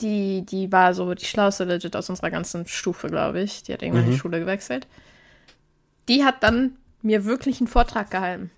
[0.00, 3.62] die, die war so die schlauste legit aus unserer ganzen Stufe, glaube ich.
[3.62, 4.86] Die hat irgendwann die Schule gewechselt.
[6.08, 8.50] Die hat dann mir wirklich einen Vortrag gehalten.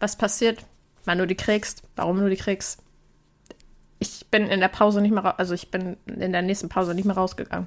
[0.00, 0.64] Was passiert,
[1.04, 2.80] wann du die kriegst, warum du die kriegst.
[3.98, 6.94] Ich bin in der Pause nicht mehr, ra- also ich bin in der nächsten Pause
[6.94, 7.66] nicht mehr rausgegangen.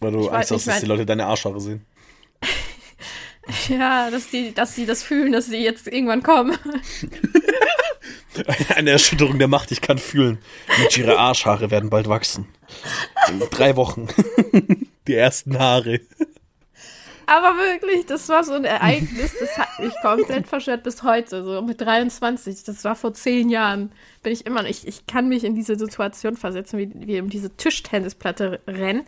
[0.00, 1.84] Weil du Ich Angst hast, dass die Leute deine Arschhaare sehen.
[3.68, 6.58] Ja, dass die, dass sie das fühlen, dass sie jetzt irgendwann kommen.
[8.76, 10.38] Eine Erschütterung der Macht, ich kann fühlen.
[10.96, 12.46] Ihre Arschhaare werden bald wachsen.
[13.28, 14.08] In drei Wochen.
[15.06, 16.00] Die ersten Haare.
[17.28, 21.60] Aber wirklich, das war so ein Ereignis, das hat mich komplett verstört bis heute, so
[21.60, 22.62] mit 23.
[22.62, 23.90] Das war vor zehn Jahren.
[24.22, 27.28] Bin ich immer noch, ich, ich kann mich in diese Situation versetzen, wie wir um
[27.30, 29.04] diese Tischtennisplatte rennen,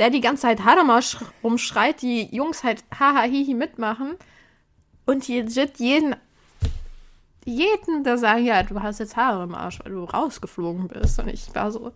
[0.00, 4.16] der die ganze Zeit Hadama sch- rumschreit, die Jungs halt haha hihi mitmachen
[5.06, 6.16] und legit jeden,
[7.44, 11.18] jeden da sagen, ja, du hast jetzt Haare im Arsch, weil du rausgeflogen bist.
[11.18, 11.92] Und ich war so,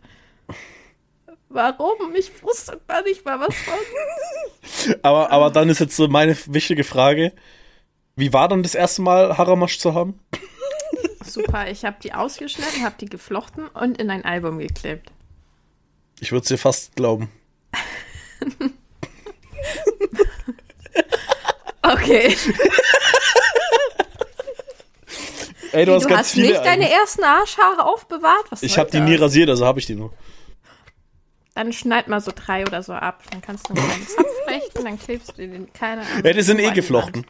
[1.48, 2.14] warum?
[2.14, 4.94] Ich wusste gar nicht mal was von.
[5.02, 7.32] Aber, aber dann ist jetzt so meine wichtige Frage.
[8.14, 10.18] Wie war dann das erste Mal Haramasch zu haben?
[11.24, 15.10] Super, ich habe die ausgeschnitten, habe die geflochten und in ein Album geklebt.
[16.20, 17.30] Ich würde es dir fast glauben.
[21.92, 22.36] Okay.
[25.76, 26.48] Ey, du hast du hast viele.
[26.48, 28.46] nicht deine ersten Arschhaare aufbewahrt?
[28.48, 30.10] Was ich habe die nie rasiert, also habe ich die nur.
[31.54, 33.22] Dann schneid mal so drei oder so ab.
[33.30, 36.24] Dann kannst du einen kleinen Zopf flechten, dann klebst du den, keine Ahnung.
[36.24, 37.26] Ja, die sind eh geflochten.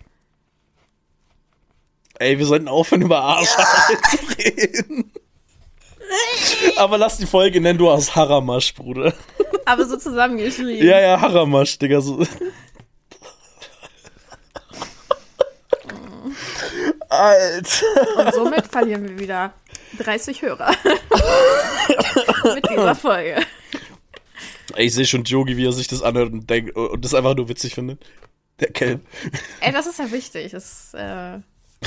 [2.21, 5.13] Ey, wir sollten aufhören, über Arschhaare zu reden.
[6.77, 9.13] Aber lass die Folge nennen, du hast Haramasch, Bruder.
[9.65, 10.87] Aber so zusammengeschrieben.
[10.87, 12.01] Ja, ja, Haramasch, Digga.
[12.01, 12.25] So.
[17.16, 18.18] Alter.
[18.18, 19.52] Und somit verlieren wir wieder
[19.98, 20.70] 30 Hörer.
[22.55, 23.42] Mit dieser Folge.
[24.76, 27.48] Ich sehe schon Jogi, wie er sich das anhört und denkt und das einfach nur
[27.48, 28.05] witzig findet.
[28.61, 29.00] Der Kelp.
[29.61, 30.52] Ey, das ist ja wichtig.
[30.52, 31.38] Das, äh,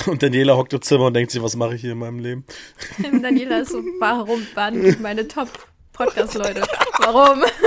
[0.06, 2.46] Und Daniela hockt im Zimmer und denkt sich, was mache ich hier in meinem Leben?
[3.22, 6.62] Daniela ist so, warum waren meine Top-Podcast-Leute?
[7.00, 7.42] Warum?
[7.42, 7.58] weißt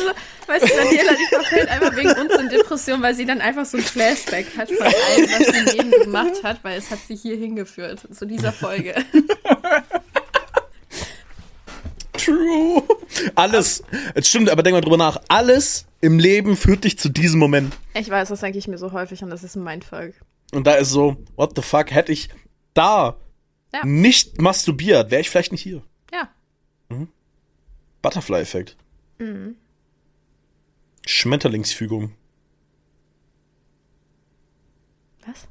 [0.00, 0.14] du,
[0.48, 3.76] weißt du, Daniela, die verfällt einfach wegen uns in Depression, weil sie dann einfach so
[3.78, 4.94] ein Flashback hat von allem,
[5.30, 8.94] was sie im Leben gemacht hat, weil es hat sie hier hingeführt, zu dieser Folge.
[12.12, 12.82] True.
[13.34, 13.82] Alles.
[14.14, 15.20] Es stimmt, aber denk mal drüber nach.
[15.28, 17.74] Alles im Leben führt dich zu diesem Moment.
[17.94, 20.12] Ich weiß, das denke ich mir so häufig und das ist ein Mindfuck.
[20.52, 22.28] Und da ist so, what the fuck, hätte ich
[22.74, 23.16] da
[23.72, 23.84] Ja.
[23.84, 25.82] nicht masturbiert, wäre ich vielleicht nicht hier.
[26.12, 26.28] Ja.
[28.02, 28.76] Butterfly-Effekt.
[29.18, 29.56] Mhm.
[31.06, 32.12] Schmetterlingsfügung.
[35.26, 35.48] Was?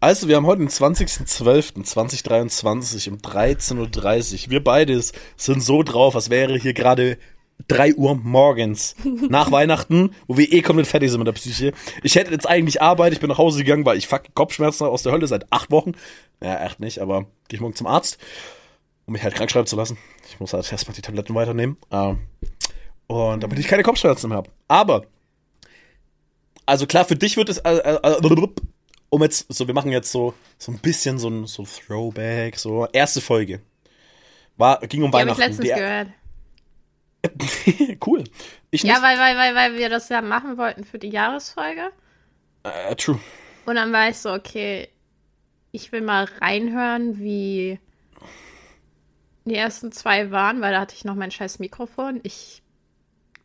[0.00, 4.50] Also, wir haben heute den 20.12.2023 um 13.30 Uhr.
[4.50, 5.02] Wir beide
[5.36, 7.18] sind so drauf, als wäre hier gerade
[7.66, 8.94] 3 Uhr morgens
[9.28, 11.72] nach Weihnachten, wo wir eh komplett fertig sind mit der Psyche.
[12.02, 15.02] Ich hätte jetzt eigentlich Arbeit, ich bin nach Hause gegangen, weil ich fuck Kopfschmerzen aus
[15.02, 15.92] der Hölle seit acht Wochen.
[16.40, 18.18] Ja, echt nicht, aber gehe ich morgen zum Arzt,
[19.06, 19.98] um mich halt krank schreiben zu lassen.
[20.28, 21.76] Ich muss halt erstmal die Tabletten weiternehmen.
[21.90, 22.20] Ähm,
[23.08, 24.50] und damit ich keine Kopfschmerzen mehr habe.
[24.68, 25.06] Aber,
[26.66, 28.48] also klar, für dich wird es, äh, äh, äh,
[29.10, 32.86] um jetzt, so, wir machen jetzt so, so ein bisschen so ein so Throwback, so
[32.92, 33.62] erste Folge.
[34.56, 35.62] War, ging um Die habe ich Weihnachten.
[35.62, 36.08] letztens gehört.
[38.06, 38.24] cool.
[38.70, 38.92] Ich nicht.
[38.94, 41.90] Ja, weil, weil, weil, weil wir das ja machen wollten für die Jahresfolge.
[42.64, 43.18] äh, true.
[43.64, 44.88] Und dann war ich so, okay,
[45.72, 47.80] ich will mal reinhören, wie
[49.44, 52.20] die ersten zwei waren, weil da hatte ich noch mein scheiß Mikrofon.
[52.22, 52.62] Ich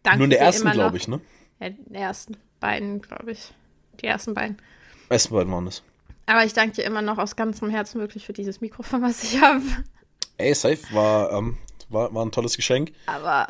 [0.03, 1.19] danke Nur in der ersten, glaube ich, ne?
[1.59, 3.53] Ja, die ersten beiden, glaube ich.
[4.01, 4.57] Die ersten beiden.
[5.09, 5.83] Ersten beiden waren das.
[6.25, 9.41] Aber ich danke dir immer noch aus ganzem Herzen wirklich für dieses Mikrofon, was ich
[9.41, 9.61] habe.
[10.37, 11.57] Ey, safe, war, ähm,
[11.89, 12.91] war, war ein tolles Geschenk.
[13.05, 13.47] Aber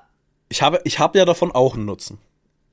[0.50, 2.18] Ich habe, ich habe ja davon auch einen Nutzen.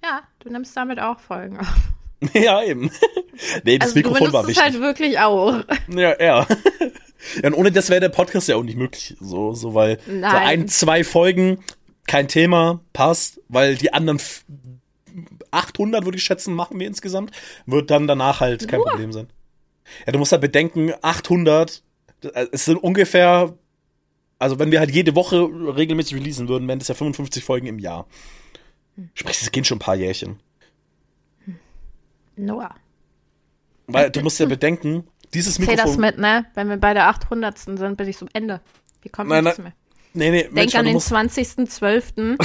[0.02, 1.66] ja, du nimmst damit auch Folgen auf.
[2.34, 2.90] ja, eben.
[3.64, 4.62] nee, das Also Mikrofon war es wichtig.
[4.64, 5.62] halt wirklich auch.
[5.88, 6.46] Ja, ja.
[7.42, 9.16] ja, und ohne das wäre der Podcast ja auch nicht möglich.
[9.20, 10.34] So, so weil so Nein.
[10.34, 11.62] ein, zwei Folgen,
[12.10, 14.44] kein Thema, passt, weil die anderen f-
[15.52, 17.30] 800, würde ich schätzen, machen wir insgesamt,
[17.66, 18.88] wird dann danach halt kein Nur?
[18.88, 19.28] Problem sein.
[20.06, 21.82] Ja, du musst halt bedenken, 800,
[22.22, 23.54] äh, es sind ungefähr,
[24.40, 27.78] also wenn wir halt jede Woche regelmäßig releasen würden, wären das ja 55 Folgen im
[27.78, 28.06] Jahr.
[29.14, 30.40] Sprich, es gehen schon ein paar Jährchen.
[32.36, 32.74] Noah.
[33.86, 36.00] Weil du musst ja bedenken, dieses Zähl das Mikrofon.
[36.00, 36.46] mit, ne?
[36.54, 37.56] Wenn wir bei der 800.
[37.58, 38.60] sind, bin ich zum Ende.
[39.02, 39.74] Hier kommt Nein, nichts nein, mehr.
[40.12, 42.12] Nee, nee, Denk Mensch, an den musst, 20.12.
[42.16, 42.36] Nein,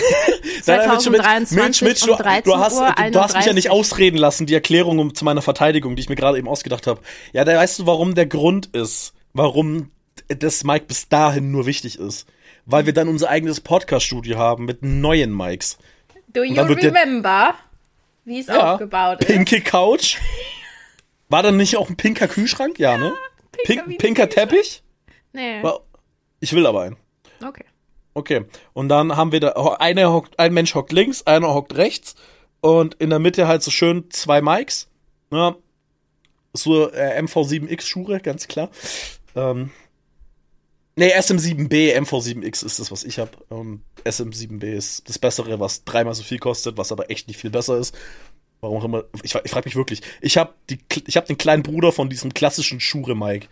[0.67, 3.35] nein, Mitch, Mitch, 2023 Mitch, Mitch, um du, 13 du, hast, Uhr du, du hast
[3.35, 3.69] mich ja nicht 31.
[3.71, 7.01] ausreden lassen, die Erklärung um, zu meiner Verteidigung, die ich mir gerade eben ausgedacht habe.
[7.33, 9.91] Ja, da weißt du, warum der Grund ist, warum
[10.27, 12.27] das Mic bis dahin nur wichtig ist.
[12.67, 15.77] Weil wir dann unser eigenes Podcast-Studio haben mit neuen Mics.
[16.27, 17.53] Do you remember,
[18.25, 19.27] wie es Ja, aufgebaut ist?
[19.27, 20.17] Pinke Couch.
[21.29, 22.77] War dann nicht auch ein pinker Kühlschrank?
[22.79, 23.13] Ja, ne?
[23.63, 24.83] pinker wie Pink, ein pinker Teppich?
[25.33, 25.61] Nee.
[25.63, 25.81] War-
[26.39, 26.97] Ich will aber einen.
[27.43, 27.65] Okay.
[28.13, 28.45] Okay.
[28.73, 32.15] Und dann haben wir da, einer hockt, ein Mensch hockt links, einer hockt rechts
[32.61, 34.87] und in der Mitte halt so schön zwei Mics.
[35.31, 35.55] Ja.
[36.53, 38.69] So äh, MV7X Schure, ganz klar.
[39.35, 39.71] Ähm,
[40.95, 43.31] nee, SM7B, MV7X ist das, was ich habe.
[43.51, 47.51] Ähm, SM7B ist das Bessere, was dreimal so viel kostet, was aber echt nicht viel
[47.51, 47.93] besser ist.
[48.61, 49.03] Warum auch immer.
[49.23, 50.01] Ich, ich frage mich wirklich.
[50.21, 50.53] Ich habe
[51.05, 53.49] ich hab den kleinen Bruder von diesem klassischen Schure-Mic.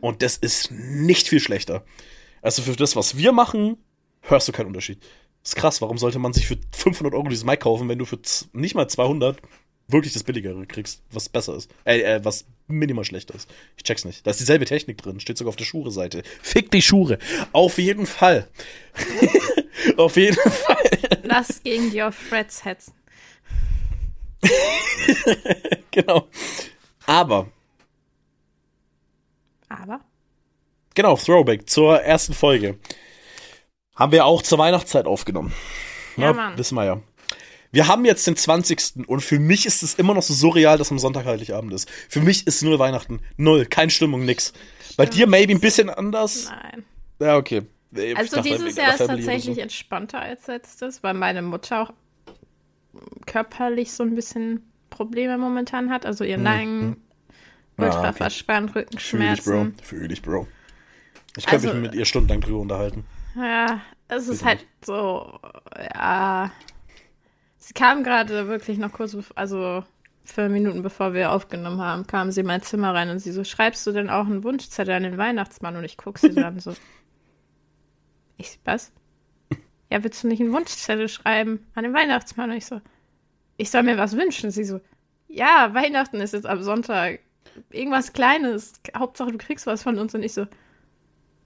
[0.00, 1.84] Und das ist nicht viel schlechter.
[2.42, 3.76] Also für das, was wir machen,
[4.22, 5.02] hörst du keinen Unterschied.
[5.42, 5.80] ist krass.
[5.80, 8.18] Warum sollte man sich für 500 Euro dieses Mic kaufen, wenn du für
[8.52, 9.40] nicht mal 200
[9.88, 11.70] wirklich das billigere kriegst, was besser ist?
[11.84, 13.50] Äh, äh, was minimal schlechter ist.
[13.76, 14.26] Ich check's nicht.
[14.26, 15.20] Da ist dieselbe Technik drin.
[15.20, 16.22] Steht sogar auf der Schure-Seite.
[16.42, 17.18] Fick die Schure.
[17.52, 18.48] Auf jeden Fall.
[19.96, 20.98] auf jeden Fall.
[21.22, 22.92] Lass gegen die auf Threads hetzen.
[25.90, 26.28] genau.
[27.06, 27.50] Aber
[30.98, 32.76] genau, Throwback zur ersten Folge.
[33.94, 35.52] Haben wir auch zur Weihnachtszeit aufgenommen.
[36.16, 36.58] Ja, Mann.
[36.58, 37.00] Wissen wir ja.
[37.70, 39.06] Wir haben jetzt den 20.
[39.06, 41.88] und für mich ist es immer noch so surreal, dass am Sonntag Heiligabend ist.
[42.08, 43.20] Für mich ist null Weihnachten.
[43.36, 43.66] Null.
[43.66, 44.52] Keine Stimmung, nix.
[44.96, 46.50] Bei dir maybe ein bisschen anders?
[46.50, 46.84] Nein.
[47.20, 47.62] Ja, okay.
[47.92, 49.60] Ich Also dachte, dieses Jahr ist tatsächlich so.
[49.60, 51.92] entspannter als letztes, weil meine Mutter auch
[53.26, 56.06] körperlich so ein bisschen Probleme momentan hat.
[56.06, 56.96] Also ihr Nacken,
[57.76, 58.04] ultra Mhm.
[58.04, 58.16] Ah, okay.
[58.16, 59.60] verspannt, Fühl dich, Bro.
[59.60, 59.74] Rückenschmerzen.
[59.82, 60.48] Fühl dich, Bro.
[61.38, 63.04] Ich könnte Also- mich mit ihr stundenlang drüber unterhalten.
[63.36, 65.38] Ja, es ist halt so,
[65.94, 66.50] ja.
[67.58, 69.84] Sie kam gerade wirklich noch kurz, also
[70.24, 73.44] fünf Minuten bevor wir aufgenommen haben, kam sie in mein Zimmer rein und sie so,
[73.44, 75.76] schreibst du denn auch einen Wunschzettel an den Weihnachtsmann?
[75.76, 76.74] Und ich gucke sie dann so.
[78.40, 78.92] Ich, was?
[79.90, 82.50] Ja, willst du nicht einen Wunschzettel schreiben an den Weihnachtsmann?
[82.50, 82.80] Und ich so,
[83.56, 84.50] ich soll mir was wünschen.
[84.52, 84.80] Sie so,
[85.26, 87.18] ja, Weihnachten ist jetzt am Sonntag.
[87.70, 88.74] Irgendwas Kleines.
[88.96, 90.14] Hauptsache, du kriegst was von uns.
[90.14, 90.46] Und ich so,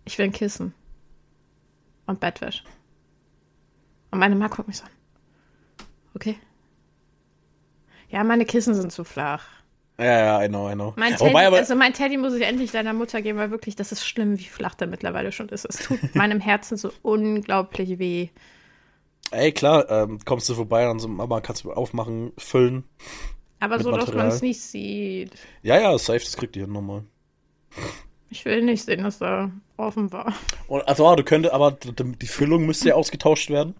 [0.04, 0.74] ich will ein Kissen.
[2.06, 2.64] Und Bettwäsche.
[4.10, 4.90] Und meine Mama guckt mich so an.
[6.14, 6.36] Okay.
[8.10, 9.44] Ja, meine Kissen sind zu flach.
[9.98, 10.94] Ja, ja, I know, I know.
[10.96, 13.76] Mein Teddy, Wobei aber, also mein Teddy muss ich endlich deiner Mutter geben, weil wirklich,
[13.76, 15.64] das ist schlimm, wie flach der mittlerweile schon ist.
[15.64, 18.28] Es tut meinem Herzen so unglaublich weh.
[19.30, 22.84] ey, klar, ähm, kommst du vorbei und so, Mama, kannst du aufmachen, füllen.
[23.60, 24.28] Aber so, dass man Material.
[24.28, 25.32] es nicht sieht.
[25.62, 27.04] Ja, ja, safe, das kriegt ihr nochmal.
[28.32, 30.32] Ich will nicht sehen, dass da offen war.
[30.86, 33.74] Also, ah, du könntest, aber die Füllung müsste ja ausgetauscht werden.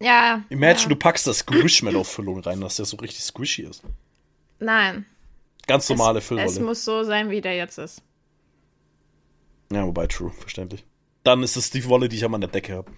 [0.00, 0.42] Ja.
[0.48, 0.88] Imagine, ja.
[0.88, 3.84] du packst das Squishmallow-Füllung rein, dass der so richtig squishy ist.
[4.58, 5.06] Nein.
[5.68, 6.60] Ganz normale es, es Füllwolle.
[6.62, 8.02] muss so sein, wie der jetzt ist.
[9.72, 10.84] Ja, wobei, true, verständlich.
[11.22, 12.90] Dann ist es die Wolle, die ich an der Decke habe.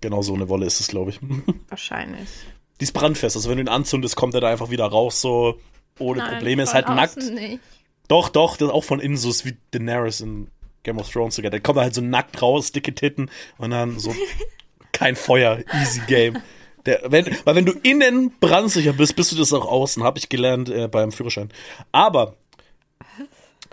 [0.00, 1.20] Genau so eine Wolle ist es, glaube ich.
[1.68, 2.30] Wahrscheinlich.
[2.80, 5.60] Die ist brandfest, also wenn du ihn anzündest, kommt er da einfach wieder raus, so
[5.98, 6.62] ohne Nein, Probleme.
[6.62, 7.18] Ist halt nackt.
[7.18, 7.60] Nicht.
[8.12, 10.48] Doch, doch, das ist auch von innen so ist wie Daenerys in
[10.82, 11.50] Game of Thrones sogar.
[11.50, 14.14] Der kommt halt so nackt raus, dicke Titten und dann so
[14.92, 16.36] kein Feuer, easy game.
[16.84, 20.28] Der, wenn, weil wenn du innen brandsicher bist, bist du das auch außen, habe ich
[20.28, 21.48] gelernt äh, beim Führerschein.
[21.90, 22.36] Aber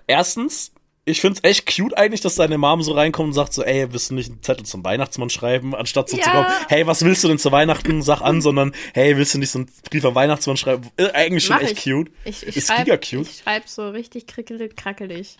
[0.08, 0.72] erstens,
[1.10, 4.10] ich find's echt cute eigentlich, dass deine Mom so reinkommt und sagt so, ey, willst
[4.10, 6.32] du nicht einen Zettel zum Weihnachtsmann schreiben, anstatt so zu Ja.
[6.32, 9.52] kommen, hey, was willst du denn zu Weihnachten, sag an, sondern, hey, willst du nicht
[9.52, 10.90] so einen Brief am Weihnachtsmann schreiben?
[10.98, 11.92] Äh, eigentlich schon Mach echt ich.
[11.92, 12.12] cute.
[12.26, 13.28] Ich, ich Ist schreibe giga cute.
[13.30, 15.38] ich schreib so richtig krickelig, krackelig.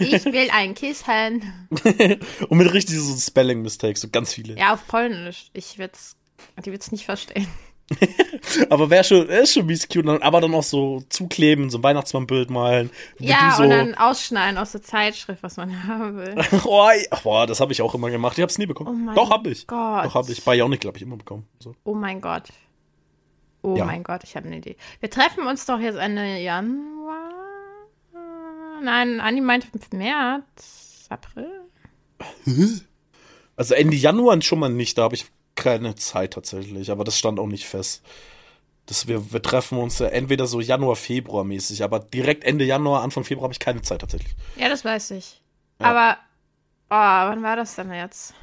[0.00, 1.68] Ich will ein Kissen.
[2.48, 4.56] Und mit richtig so Spelling-Mistakes, so ganz viele.
[4.58, 5.50] Ja, auf Polnisch.
[5.52, 6.16] Ich wird's,
[6.64, 7.46] die wird's nicht verstehen.
[8.70, 10.06] Aber wäre schon, ist schon mies cute.
[10.22, 12.90] Aber dann auch so zukleben, so ein Weihnachtsmannbild malen.
[13.18, 16.34] Ja, so, und dann ausschneiden aus der Zeitschrift, was man haben will.
[16.64, 16.88] oh,
[17.22, 18.38] boah, das habe ich auch immer gemacht.
[18.38, 18.90] Ich habe es nie bekommen.
[18.90, 19.66] Oh mein Doch, habe ich.
[19.66, 20.04] Gott.
[20.04, 20.44] Doch, habe ich.
[20.44, 21.46] Bei Jaunik, glaube ich, immer bekommen.
[21.58, 21.74] So.
[21.84, 22.44] Oh mein Gott.
[23.62, 23.84] Oh Ja.
[23.84, 24.76] mein Gott, ich habe eine Idee.
[25.00, 27.30] Wir treffen uns doch jetzt Ende Januar.
[28.82, 31.50] Nein, Anni meinte März, April.
[33.56, 34.96] Also Ende Januar schon mal nicht.
[34.96, 36.90] Da habe ich keine Zeit tatsächlich.
[36.90, 38.02] Aber das stand auch nicht fest.
[38.86, 41.84] Das wir, wir treffen uns ja entweder so Januar, Februar mäßig.
[41.84, 44.34] Aber direkt Ende Januar, Anfang Februar habe ich keine Zeit tatsächlich.
[44.56, 45.40] Ja, das weiß ich.
[45.80, 45.86] Ja.
[45.86, 46.16] Aber,
[46.90, 48.34] oh, wann war das denn jetzt?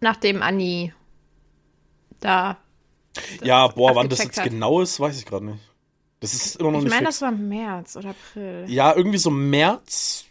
[0.00, 0.92] Nachdem Anni
[2.20, 2.58] da.
[3.42, 4.44] ja, boah, wann das jetzt hat.
[4.44, 5.60] genau ist, weiß ich gerade nicht.
[6.20, 7.18] Das ist immer noch Ich nicht meine, fix.
[7.18, 8.64] das war März oder April.
[8.68, 10.24] Ja, irgendwie so März.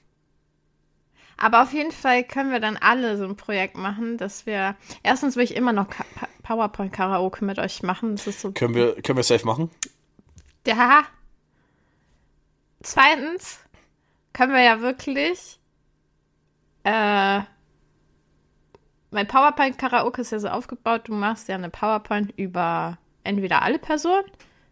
[1.37, 4.75] Aber auf jeden Fall können wir dann alle so ein Projekt machen, dass wir.
[5.01, 6.05] Erstens will ich immer noch Ka-
[6.43, 8.15] PowerPoint-Karaoke mit euch machen.
[8.15, 8.51] Das ist so.
[8.51, 9.69] Können wir, können wir safe machen?
[10.67, 11.03] Ja.
[12.81, 13.59] Zweitens
[14.33, 15.59] können wir ja wirklich.
[16.83, 17.41] Äh,
[19.11, 24.25] mein PowerPoint-Karaoke ist ja so aufgebaut, du machst ja eine PowerPoint über entweder alle Personen,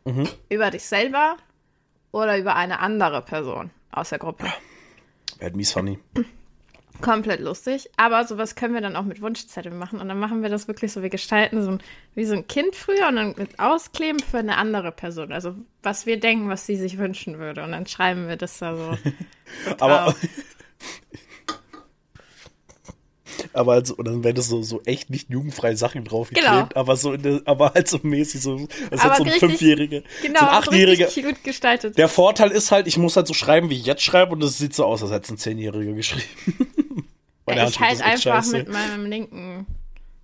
[0.03, 0.27] Mhm.
[0.49, 1.37] über dich selber
[2.11, 4.45] oder über eine andere Person aus der Gruppe.
[5.37, 5.99] Wäre mies funny.
[7.01, 7.89] Komplett lustig.
[7.97, 9.99] Aber sowas können wir dann auch mit Wunschzetteln machen.
[9.99, 11.79] Und dann machen wir das wirklich so, wir gestalten so ein,
[12.15, 15.31] wie so ein Kind früher und dann mit Auskleben für eine andere Person.
[15.31, 17.63] Also was wir denken, was sie sich wünschen würde.
[17.63, 18.97] Und dann schreiben wir das da so.
[19.67, 20.15] so Aber,
[23.53, 26.67] aber also, und dann werden das so, so echt nicht jugendfreie Sachen draufgeklebt, Genau.
[26.75, 30.01] aber so, in der, aber halt so mäßig, so, als hätte so ein richtig- Fünfjähriger,
[30.21, 31.05] genau, so ein Achtjähriger.
[31.07, 31.97] richtig cute gestaltet.
[31.97, 34.57] Der Vorteil ist halt, ich muss halt so schreiben, wie ich jetzt schreibe, und es
[34.57, 36.27] sieht so aus, als hätte es ein Zehnjähriger geschrieben.
[37.57, 38.57] Ja, ich halt einfach scheiße.
[38.57, 39.65] mit meinem linken,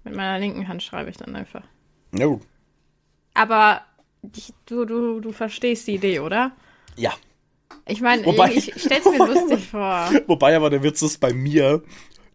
[0.04, 1.64] mit meiner linken Hand schreibe ich dann einfach.
[2.12, 2.42] Gut.
[3.34, 3.82] Aber
[4.22, 6.52] die, du, du, du verstehst die Idee, oder?
[6.96, 7.14] ja.
[7.90, 10.10] Ich meine, ich, ich stell's mir lustig vor.
[10.28, 11.82] Wobei aber der Witz ist bei mir,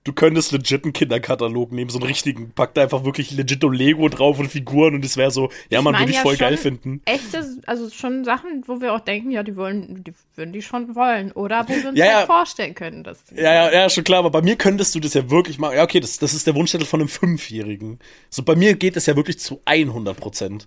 [0.05, 4.09] du könntest legit einen Kinderkatalog nehmen, so einen richtigen, packt da einfach wirklich legit Lego
[4.09, 7.01] drauf und Figuren und es wäre so, ja, man würde ich voll geil finden.
[7.05, 10.95] Echte, also schon Sachen, wo wir auch denken, ja, die wollen, die würden die schon
[10.97, 11.31] wollen.
[11.33, 12.27] Oder wo wir uns Ja, halt ja.
[12.27, 15.15] vorstellen können, dass die Ja, ja, ja, schon klar, aber bei mir könntest du das
[15.15, 15.77] ja wirklich machen.
[15.77, 17.99] Ja, okay, das, das ist der Wunschzettel von einem Fünfjährigen.
[18.29, 20.67] So, bei mir geht das ja wirklich zu 100 Prozent.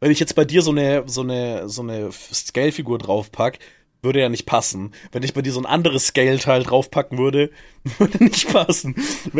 [0.00, 3.58] Wenn ich jetzt bei dir so eine, so eine, so eine Scale-Figur draufpack,
[4.02, 4.92] würde ja nicht passen.
[5.12, 7.50] Wenn ich bei dir so ein anderes Scale-Teil draufpacken würde,
[7.98, 8.94] würde nicht passen.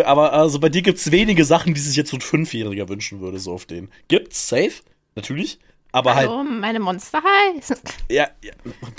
[0.05, 3.39] Aber also bei dir gibt's wenige Sachen, die sich jetzt so ein Fünfjähriger wünschen würde,
[3.39, 3.89] so auf den.
[4.09, 4.83] Gibt's, safe,
[5.15, 5.59] natürlich.
[5.93, 7.69] Aber halt, Hallo, meine Monster High.
[8.09, 8.53] ja, ja,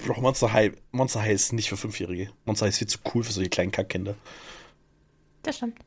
[0.05, 2.31] Bro, Monster High, Monster High ist nicht für Fünfjährige.
[2.45, 4.15] Monster High ist viel zu cool für solche kleinen Kackkinder.
[5.43, 5.79] Das stimmt.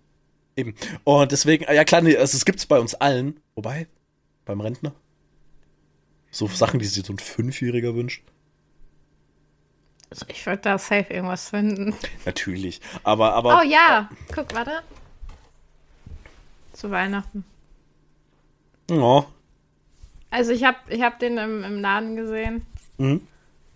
[0.56, 0.74] Eben.
[1.02, 3.40] Und deswegen, ja klar, nee, also es gibt's bei uns allen.
[3.54, 3.86] Wobei,
[4.44, 4.94] beim Rentner.
[6.30, 8.22] So Sachen, die sich so ein Fünfjähriger wünscht.
[10.14, 11.92] Also ich würde da safe irgendwas finden.
[12.24, 12.80] Natürlich.
[13.02, 13.58] Aber, aber.
[13.60, 14.82] Oh ja, guck, warte.
[16.72, 17.44] Zu Weihnachten.
[18.92, 19.24] Oh.
[20.30, 22.64] Also ich habe ich hab den im, im Laden gesehen
[22.98, 23.26] Mhm.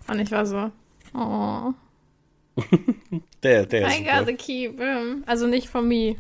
[0.07, 0.71] und ich war so,
[1.13, 1.73] oh,
[3.43, 5.25] Der, der ist I gotta keep him.
[5.27, 6.15] Also nicht von me.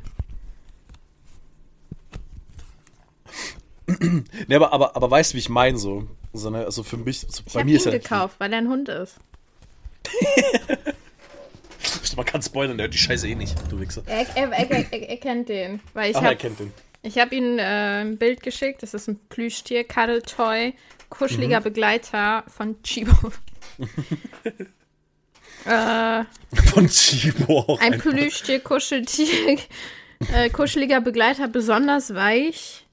[4.48, 6.08] Nee, aber, aber, aber weißt du, wie ich meine so?
[6.32, 7.92] so ne, also für mich, so Ich bei habe mir ihn ist ja.
[7.92, 9.16] gekauft, weil er ein Hund ist.
[12.16, 14.02] Man kann spoilern, der hört die Scheiße eh nicht, du Wichser.
[14.06, 16.72] Er, er, er, er, er kennt den, weil ich Ach, er habe kennt den.
[17.02, 18.82] ich hab ihm äh, ein Bild geschickt.
[18.82, 20.74] Das ist ein Plüschtier, Cuddle Toy,
[21.10, 23.30] kuscheliger Begleiter von Chibo.
[25.64, 26.24] äh,
[26.72, 27.80] Von Chibo auch.
[27.80, 28.10] Ein einfach.
[28.10, 29.58] Plüschtier, Kuscheltier,
[30.34, 32.84] äh, kuscheliger Begleiter, besonders weich.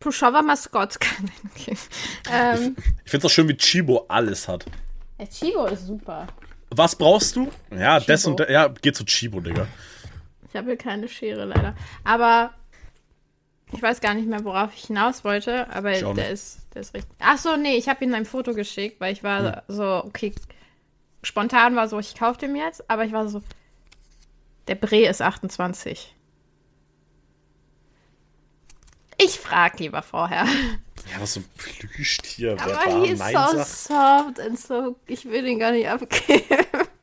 [0.00, 0.98] Pushover Maskott.
[1.54, 1.76] okay.
[2.30, 4.66] ähm, Ich find's auch schön, wie Chibo alles hat.
[5.24, 6.26] Chibo ist super.
[6.70, 7.50] Was brauchst du?
[7.70, 8.30] Ja, das Chibo.
[8.30, 8.50] und das.
[8.50, 9.66] Ja, geh zu Chibo, Digga.
[10.48, 11.74] Ich habe hier keine Schere leider.
[12.04, 12.52] Aber
[13.72, 15.68] ich weiß gar nicht mehr, worauf ich hinaus wollte.
[15.70, 17.14] Aber der ist, der ist richtig.
[17.18, 20.32] Ach so, nee, ich habe ihm ein Foto geschickt, weil ich war so, okay,
[21.22, 22.88] spontan war so, ich kaufe dem jetzt.
[22.88, 23.42] Aber ich war so,
[24.68, 26.14] der Bre ist 28.
[29.18, 30.46] Ich frag lieber vorher.
[31.12, 32.52] Ja, was so ein Plüschtier.
[32.52, 34.96] Aber da he so soft and so.
[35.06, 36.42] Ich will den gar nicht abgeben.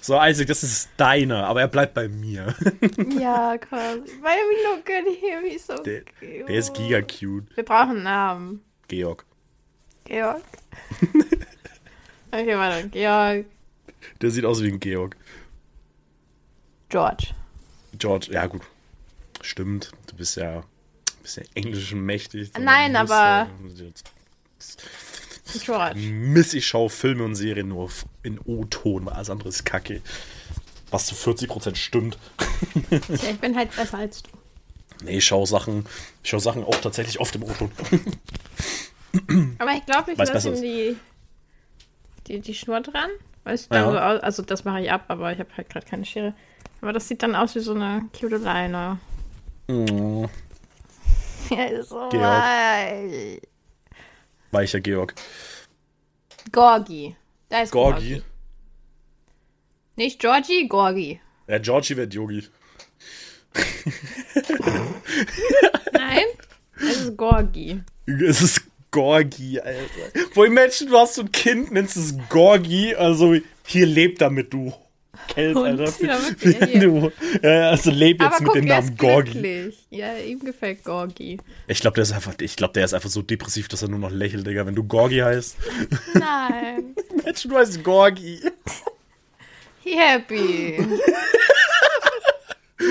[0.00, 2.54] So, Isaac, das ist deiner, aber er bleibt bei mir.
[3.18, 4.00] ja, quasi.
[4.20, 6.48] Weil we look at him, he's so Der, cute.
[6.48, 7.46] der ist giga cute.
[7.56, 8.64] Wir brauchen einen Namen.
[8.88, 9.24] Georg.
[10.04, 10.42] Georg.
[12.32, 12.88] okay, warte.
[12.88, 13.46] Georg.
[14.20, 15.16] Der sieht aus wie ein Georg.
[16.88, 17.28] George.
[17.96, 18.62] George, ja gut.
[19.40, 20.64] Stimmt, du bist ja,
[21.34, 22.50] bist ja englisch mächtig.
[22.58, 23.48] Nein, Du aber-
[25.64, 25.98] George.
[25.98, 27.90] Miss, ich schaue Filme und Serien nur
[28.22, 30.00] in O-Ton, weil alles andere ist kacke.
[30.90, 32.18] Was zu 40% stimmt.
[32.90, 32.98] Ja,
[33.30, 34.30] ich bin halt besser als du.
[35.02, 35.86] Nee, ich schaue Sachen,
[36.22, 37.70] ich schaue Sachen auch tatsächlich oft im O-Ton.
[39.58, 40.96] Aber ich glaube, ich lasse ihm die,
[42.28, 43.10] die, die Schnur dran.
[43.44, 43.90] Es dann Ja.
[43.90, 46.34] so aus, also das mache ich ab, aber ich habe halt gerade keine Schere.
[46.80, 48.98] Aber das sieht dann aus wie so eine cute Leine.
[49.68, 50.28] Oh,
[51.50, 52.22] Ja, ist so Georg.
[52.22, 53.40] weich.
[54.50, 55.14] weicher Georg.
[56.52, 57.16] Gorgi.
[57.48, 58.14] Da ist Gorgi.
[58.14, 58.22] Gorgi.
[59.96, 61.20] Nicht Georgie, Gorgi.
[61.48, 62.44] Ja, Georgie wird Yogi.
[65.92, 66.24] Nein,
[66.76, 67.82] es ist Gorgi.
[68.06, 70.26] Es ist Gorgi, Alter.
[70.34, 73.36] Wo Menschen, du hast so ein Kind, nennst es Gorgi, also
[73.66, 74.72] hier lebt damit, du
[75.28, 76.04] Kelp, Hund, Alter.
[76.06, 79.30] ja, wirklich, du, ja, also leb jetzt Aber mit guck, dem Namen ist Gorgi.
[79.32, 79.86] glücklich.
[79.90, 81.38] Ja, ihm gefällt Gorgi.
[81.66, 83.98] Ich glaube, der ist einfach, ich glaube, der ist einfach so depressiv, dass er nur
[83.98, 84.66] noch lächelt, Digga.
[84.66, 85.56] Wenn du Gorgi heißt.
[86.14, 86.94] Nein.
[87.24, 88.40] Menschen, du heißt Gorgi.
[89.84, 90.78] Happy.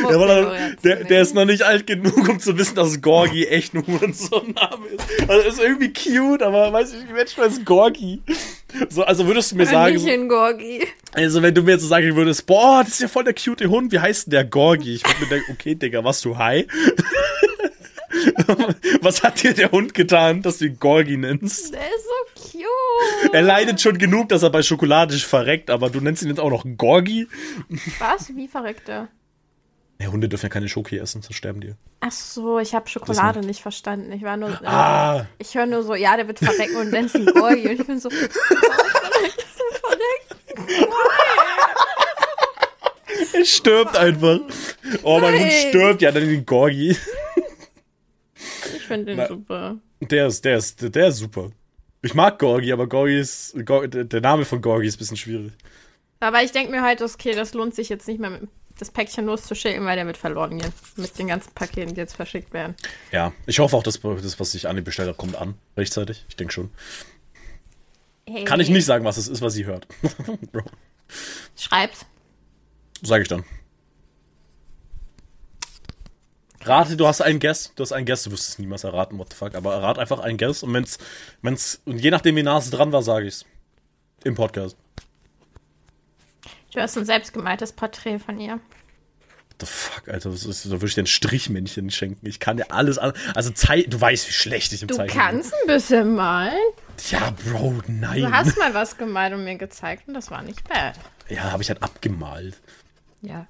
[0.03, 3.47] Ja, weil er, der, der ist noch nicht alt genug, um zu wissen, dass Gorgi
[3.47, 5.27] echt nur so ein Name ist.
[5.27, 8.21] Also ist irgendwie cute, aber weiß ich, Menschen heißt Gorgi.
[8.89, 10.85] So, also würdest du mir sagen, in Gorgi.
[11.13, 13.65] also wenn du mir jetzt so sagen würdest, boah, das ist ja voll der cute
[13.65, 14.95] Hund, wie heißt denn der Gorgi?
[14.95, 16.65] Ich würde mir denken, okay, Digga, was du high?
[19.01, 21.73] was hat dir der Hund getan, dass du ihn Gorgi nennst?
[21.73, 23.33] Der ist so cute.
[23.33, 26.49] Er leidet schon genug, dass er bei Schokolade verreckt, aber du nennst ihn jetzt auch
[26.49, 27.27] noch Gorgi?
[27.99, 28.35] Was?
[28.35, 29.09] Wie verreckt er?
[30.01, 31.73] Ja, Hunde dürfen ja keine Schoki essen, sonst sterben die.
[31.99, 34.11] Ach so, ich habe Schokolade nicht verstanden.
[34.13, 34.49] Ich war nur.
[34.49, 35.25] Äh, Ah.
[35.39, 37.67] Ich höre nur so, ja, der wird verrecken und nennst ihn Gorgi.
[37.67, 38.09] Und ich bin so.
[38.09, 39.45] verreckt,
[39.81, 40.35] verreckt.
[43.33, 44.39] Er stirbt einfach.
[45.03, 45.51] Oh, mein Hund Nein.
[45.69, 46.95] stirbt, ja, dann den Gorgi.
[48.75, 49.27] Ich finde den Na.
[49.27, 49.75] super.
[50.01, 51.51] Der ist, der ist, der ist super.
[52.01, 55.17] Ich mag Gorgi, aber Gorgi ist, Gor- der der Name von Gorgi ist ein bisschen
[55.17, 55.51] schwierig.
[56.21, 58.47] Aber ich denke mir halt, okay, das lohnt sich jetzt nicht mehr mit
[58.79, 60.73] das Päckchen loszuschicken, weil der wird verloren gehen.
[60.95, 62.75] Mit den ganzen Paketen, die jetzt verschickt werden.
[63.11, 65.55] Ja, ich hoffe auch, dass das, was ich Anni bestellt habe, kommt an.
[65.77, 66.25] Rechtzeitig.
[66.29, 66.71] Ich denke schon.
[68.25, 68.43] Hey.
[68.45, 69.87] Kann ich nicht sagen, was es ist, was sie hört.
[70.51, 70.63] Bro.
[71.55, 72.05] Schreib's.
[73.01, 73.43] Sag ich dann.
[76.61, 79.31] Rate, du hast einen Guess, du hast einen Guess, du wirst es niemals erraten, what
[79.31, 80.97] the fuck, aber errat einfach einen Guess und wenn's,
[81.41, 83.45] wenn's, und je nachdem wie nah es dran war, sage ich's.
[84.25, 84.75] Im Podcast.
[86.73, 88.53] Du hast ein selbstgemaltes Porträt von ihr.
[88.53, 92.25] What the fuck, Alter, was ist, da würde ich dir ein Strichmännchen schenken.
[92.27, 93.13] Ich kann dir alles an.
[93.33, 95.17] Also, du weißt, wie schlecht ich im du Zeichnen bin.
[95.17, 96.53] Du kannst ein bisschen malen.
[97.09, 98.21] Ja, Bro, nein.
[98.21, 100.95] Du hast mal was gemalt und mir gezeigt und das war nicht bad.
[101.27, 102.59] Ja, habe ich halt abgemalt.
[103.21, 103.47] Ja.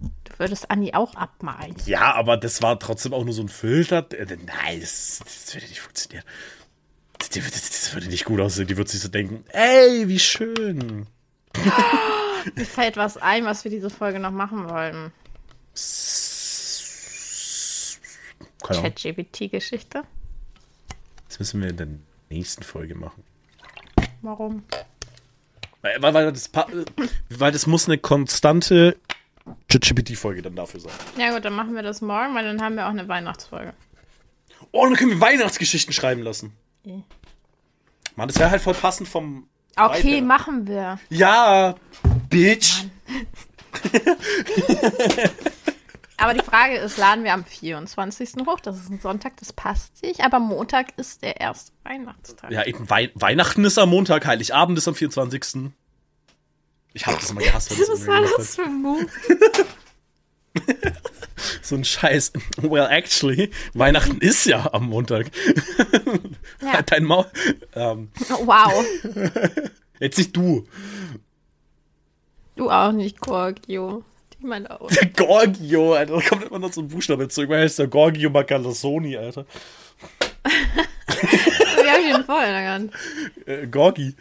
[0.00, 1.76] Du würdest Anni auch abmalen.
[1.86, 4.06] Ja, aber das war trotzdem auch nur so ein Filter.
[4.10, 6.24] Nein, das, das würde nicht funktionieren.
[7.18, 8.66] Das, das, das, würde nicht gut aussehen.
[8.66, 11.06] Die würde sich so denken, ey, wie schön.
[12.54, 15.12] Mir fällt was ein, was wir diese Folge noch machen wollen.
[18.70, 20.02] Chat-GBT-Geschichte.
[21.28, 21.88] Das müssen wir in der
[22.30, 23.24] nächsten Folge machen.
[24.22, 24.62] Warum?
[25.82, 26.50] Weil, weil, das,
[27.30, 28.96] weil das muss eine konstante
[29.68, 30.92] ChatGPT-Folge dann dafür sein.
[31.18, 33.72] Ja gut, dann machen wir das morgen, weil dann haben wir auch eine Weihnachtsfolge.
[34.70, 36.52] Oh, dann können wir Weihnachtsgeschichten schreiben lassen.
[36.84, 37.02] Okay.
[38.14, 39.48] Mann, das wäre halt voll passend vom.
[39.76, 40.24] Okay, Weiter.
[40.24, 41.00] machen wir.
[41.08, 41.74] Ja,
[42.32, 42.84] Bitch.
[46.16, 48.46] aber die Frage ist, laden wir am 24.
[48.46, 48.58] hoch?
[48.60, 50.24] Das ist ein Sonntag, das passt sich.
[50.24, 52.50] Aber Montag ist der erste Weihnachtstag.
[52.50, 55.70] Ja, eben Wei Weihnachten ist am Montag, Heiligabend ist am 24.
[56.94, 57.70] Ich hab das immer gehasst.
[57.70, 59.06] Was war das für ein Move?
[61.62, 62.32] so ein Scheiß.
[62.62, 65.30] Well, actually, Weihnachten ist ja am Montag.
[66.62, 66.72] Ja.
[66.72, 67.26] Halt dein Maul.
[67.74, 68.10] Ähm.
[68.28, 68.86] Wow.
[70.00, 70.66] Jetzt nicht du.
[72.62, 74.04] Du auch nicht, Gorgio.
[74.38, 74.88] Ich meine auch.
[75.16, 76.14] Gorgio, Alter.
[76.14, 77.40] Da kommt immer noch so ein Buchstabe zu.
[77.40, 79.44] Irgendwann heißt der Gorgio Macalassoni, Alter.
[80.44, 82.92] Wie hab ich den vorher genannt?
[83.46, 84.14] Äh, Gorgi.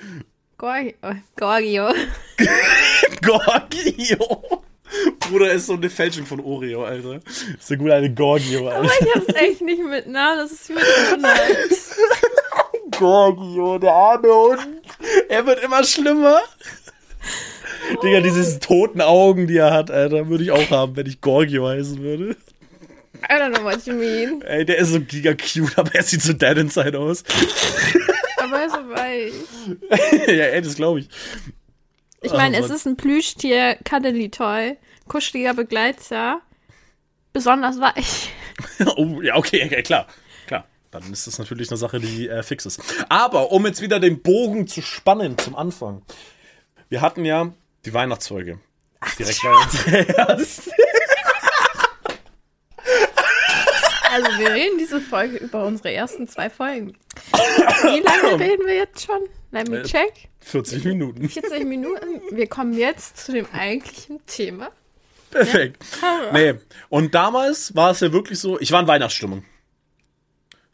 [0.58, 1.90] Gorgi oh, Gorgio.
[3.22, 4.64] Gorgio.
[5.20, 7.20] Bruder ist so eine Fälschung von Oreo, Alter.
[7.60, 8.80] Ist ja gut eine Gorgio, Alter.
[8.80, 10.82] Aber ich hab's echt nicht mit Namen, das ist mir
[11.12, 11.96] so nice.
[12.98, 14.68] Gorgio, der arme Hund.
[15.30, 16.42] Er wird immer schlimmer.
[17.98, 18.02] Oh.
[18.02, 21.68] Digga, diese toten Augen, die er hat, Alter, würde ich auch haben, wenn ich Gorgio
[21.68, 22.36] heißen würde.
[23.30, 24.42] I don't know what you mean.
[24.42, 27.24] Ey, der ist so giga cute, aber er sieht so dead inside aus.
[28.38, 29.34] aber er ist so weich.
[30.28, 31.10] ja, ey, das glaube ich.
[32.22, 34.78] Ich meine, es ist ein Plüschtier, Cuddly Toy,
[35.08, 36.42] kuscheliger Begleiter,
[37.34, 38.30] besonders weich.
[38.96, 40.08] oh, ja, okay, okay, klar.
[40.48, 40.66] Klar.
[40.92, 42.82] Dann ist das natürlich eine Sache, die äh, fix ist.
[43.10, 46.04] Aber um jetzt wieder den Bogen zu spannen zum Anfang.
[46.90, 47.54] Wir hatten ja
[47.86, 48.60] die Weihnachtsfolge.
[49.00, 50.38] Ach, Direkt ja.
[54.12, 56.98] Also wir reden diese Folge über unsere ersten zwei Folgen.
[57.32, 59.22] Wie lange reden wir jetzt schon?
[59.52, 60.28] Let me äh, check.
[60.42, 61.30] 40 Minuten.
[61.30, 62.22] 40 Minuten.
[62.32, 64.70] Wir kommen jetzt zu dem eigentlichen Thema.
[65.30, 65.82] Perfekt.
[66.02, 66.32] Ja?
[66.34, 66.56] Nee.
[66.90, 69.46] Und damals war es ja wirklich so, ich war in Weihnachtsstimmung.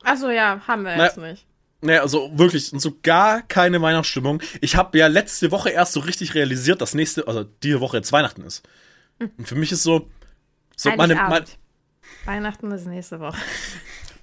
[0.04, 1.46] Achso, ja, haben wir Na, jetzt nicht.
[1.82, 4.42] Nee, also wirklich, so gar keine Weihnachtsstimmung.
[4.62, 8.12] Ich habe ja letzte Woche erst so richtig realisiert, dass nächste, also diese Woche jetzt
[8.12, 8.68] Weihnachten ist.
[9.20, 9.32] Hm.
[9.38, 10.10] Und für mich ist so,
[10.76, 11.46] so meine, meine,
[12.26, 13.38] Weihnachten ist nächste Woche.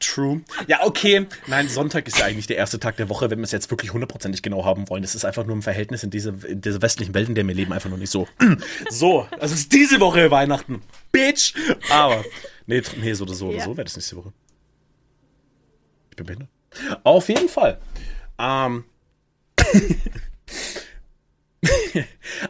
[0.00, 0.42] True.
[0.66, 1.26] Ja, okay.
[1.46, 3.92] Nein, Sonntag ist ja eigentlich der erste Tag der Woche, wenn wir es jetzt wirklich
[3.92, 5.02] hundertprozentig genau haben wollen.
[5.02, 7.54] Das ist einfach nur im Verhältnis in diese, in diese westlichen Welt, in der wir
[7.54, 8.28] leben, einfach nur nicht so.
[8.90, 10.82] so, also ist diese Woche Weihnachten.
[11.12, 11.54] Bitch!
[11.90, 12.24] Aber,
[12.66, 13.56] nee, nee so oder so ja.
[13.56, 14.32] oder so wäre das nächste Woche.
[16.10, 16.50] Ich bin behindert.
[17.02, 17.78] Auf jeden Fall.
[18.38, 18.84] Ähm.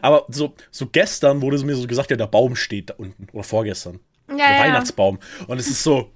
[0.01, 3.27] Aber so, so gestern wurde es mir so gesagt, ja, der Baum steht da unten.
[3.31, 3.99] Oder vorgestern.
[4.29, 4.63] Ja, der ja.
[4.63, 5.19] Weihnachtsbaum.
[5.47, 6.11] Und es ist so,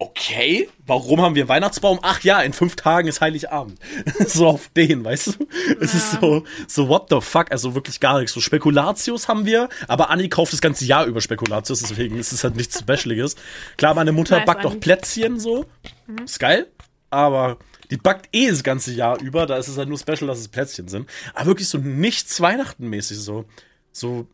[0.00, 2.00] okay, warum haben wir einen Weihnachtsbaum?
[2.02, 3.78] Ach ja, in fünf Tagen ist Heiligabend.
[4.26, 5.46] so auf den, weißt du?
[5.80, 5.98] Es ja.
[5.98, 8.32] ist so, so what the fuck, also wirklich gar nichts.
[8.32, 12.42] So Spekulatius haben wir, aber Anni kauft das ganze Jahr über Spekulatius, deswegen ist es
[12.42, 13.36] halt nichts Specialiges.
[13.76, 15.66] Klar, meine Mutter backt noch Plätzchen so,
[16.06, 16.24] mhm.
[16.24, 16.66] ist geil,
[17.10, 17.58] aber
[17.90, 20.48] die backt eh das ganze Jahr über, da ist es halt nur special, dass es
[20.48, 21.08] Plätzchen sind.
[21.34, 23.44] Aber wirklich so nichts Weihnachtenmäßig so.
[23.92, 24.26] So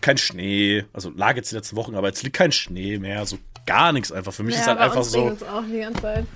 [0.00, 0.84] kein Schnee.
[0.92, 3.26] Also lag jetzt die letzten Wochen, aber jetzt liegt kein Schnee mehr.
[3.26, 4.32] So gar nichts einfach.
[4.32, 5.28] Für mich ja, ist halt einfach so.
[5.28, 6.26] Auch die ganze Zeit.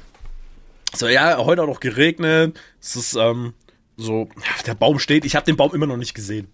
[0.94, 2.58] So, ja, heute auch noch geregnet.
[2.80, 3.54] Es ist, ähm,
[3.96, 4.28] so,
[4.66, 5.24] der Baum steht.
[5.24, 6.53] Ich habe den Baum immer noch nicht gesehen.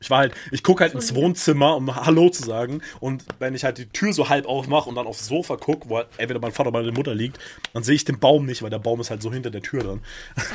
[0.00, 2.82] Ich war halt, ich gucke halt ins Wohnzimmer, um Hallo zu sagen.
[3.00, 5.96] Und wenn ich halt die Tür so halb aufmache und dann aufs Sofa gucke, wo
[5.96, 7.38] halt entweder mein Vater oder meine Mutter liegt,
[7.72, 9.82] dann sehe ich den Baum nicht, weil der Baum ist halt so hinter der Tür
[9.82, 10.00] dann.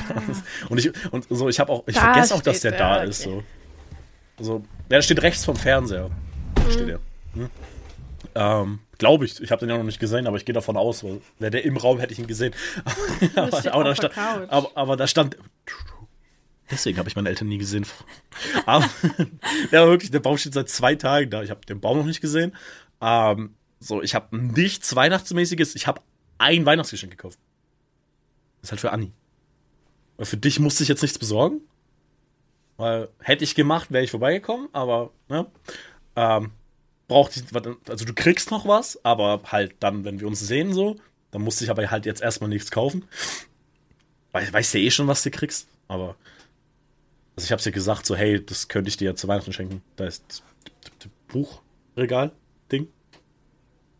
[0.09, 0.21] Ah.
[0.69, 3.09] und ich, und so, ich habe auch, ich da vergesse auch, dass der da okay.
[3.09, 3.21] ist.
[3.21, 3.43] So.
[4.39, 6.09] Also, der steht rechts vom Fernseher.
[6.09, 6.71] Mhm.
[6.71, 6.99] Steht er.
[7.33, 7.49] Hm?
[8.35, 9.41] Ähm, Glaube ich.
[9.41, 11.65] Ich habe den ja noch nicht gesehen, aber ich gehe davon aus, weil wäre der
[11.65, 12.53] im Raum, hätte ich ihn gesehen.
[13.35, 15.37] aber, aber, da stand, aber, aber, da stand.
[16.74, 17.86] Deswegen habe ich meine Eltern nie gesehen.
[18.65, 18.89] aber
[19.71, 21.43] ja, wirklich, der Baum steht seit zwei Tagen da.
[21.43, 22.55] Ich habe den Baum noch nicht gesehen.
[22.99, 25.76] Ähm, so, ich habe nichts Weihnachtsmäßiges.
[25.76, 26.01] Ich habe
[26.39, 27.38] ein Weihnachtsgeschenk gekauft.
[28.61, 29.11] Das ist halt für Anni.
[30.17, 31.61] Weil für dich musste ich jetzt nichts besorgen.
[32.78, 35.45] Weil hätte ich gemacht, wäre ich vorbeigekommen, aber, ne?
[36.15, 36.51] Ähm,
[37.07, 37.43] braucht ich,
[37.88, 40.95] also du kriegst noch was, aber halt dann, wenn wir uns sehen so,
[41.30, 43.05] dann musste ich aber halt jetzt erstmal nichts kaufen.
[44.32, 46.15] Weil ich weiß ja eh schon, was du kriegst, aber
[47.36, 49.81] also ich hab's dir gesagt, so, hey, das könnte ich dir ja zu Weihnachten schenken.
[49.95, 50.43] Da ist das
[51.29, 52.88] Buchregal-Ding.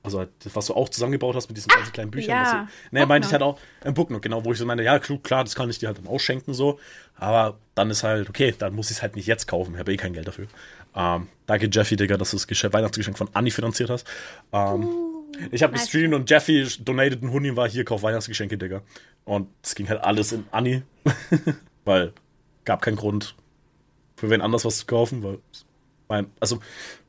[0.04, 2.36] Also das, was du auch zusammengebaut hast mit diesen ganzen kleinen Büchern.
[2.36, 5.00] Ja, du, ne, meinte ich halt auch ein Booknote, genau, wo ich so meine, ja,
[5.00, 6.78] klar, das kann ich dir halt dann ausschenken, so.
[7.16, 9.74] Aber dann ist halt, okay, dann muss ich es halt nicht jetzt kaufen.
[9.74, 10.48] Ich habe eh kein Geld dafür.
[10.94, 14.06] Ähm, danke, Jeffy, Digga, dass du das Geschenk, Weihnachtsgeschenk von Anni finanziert hast.
[14.52, 18.58] Ähm, uh, ich habe gestreamt und Jeffy donated einen Huni und war hier, kauf Weihnachtsgeschenke,
[18.58, 18.82] Digga.
[19.24, 20.84] Und es ging halt alles in Anni.
[21.86, 22.14] weil
[22.66, 23.36] gab keinen Grund
[24.16, 25.40] für wen anders was zu kaufen, weil
[26.08, 26.60] mein, also,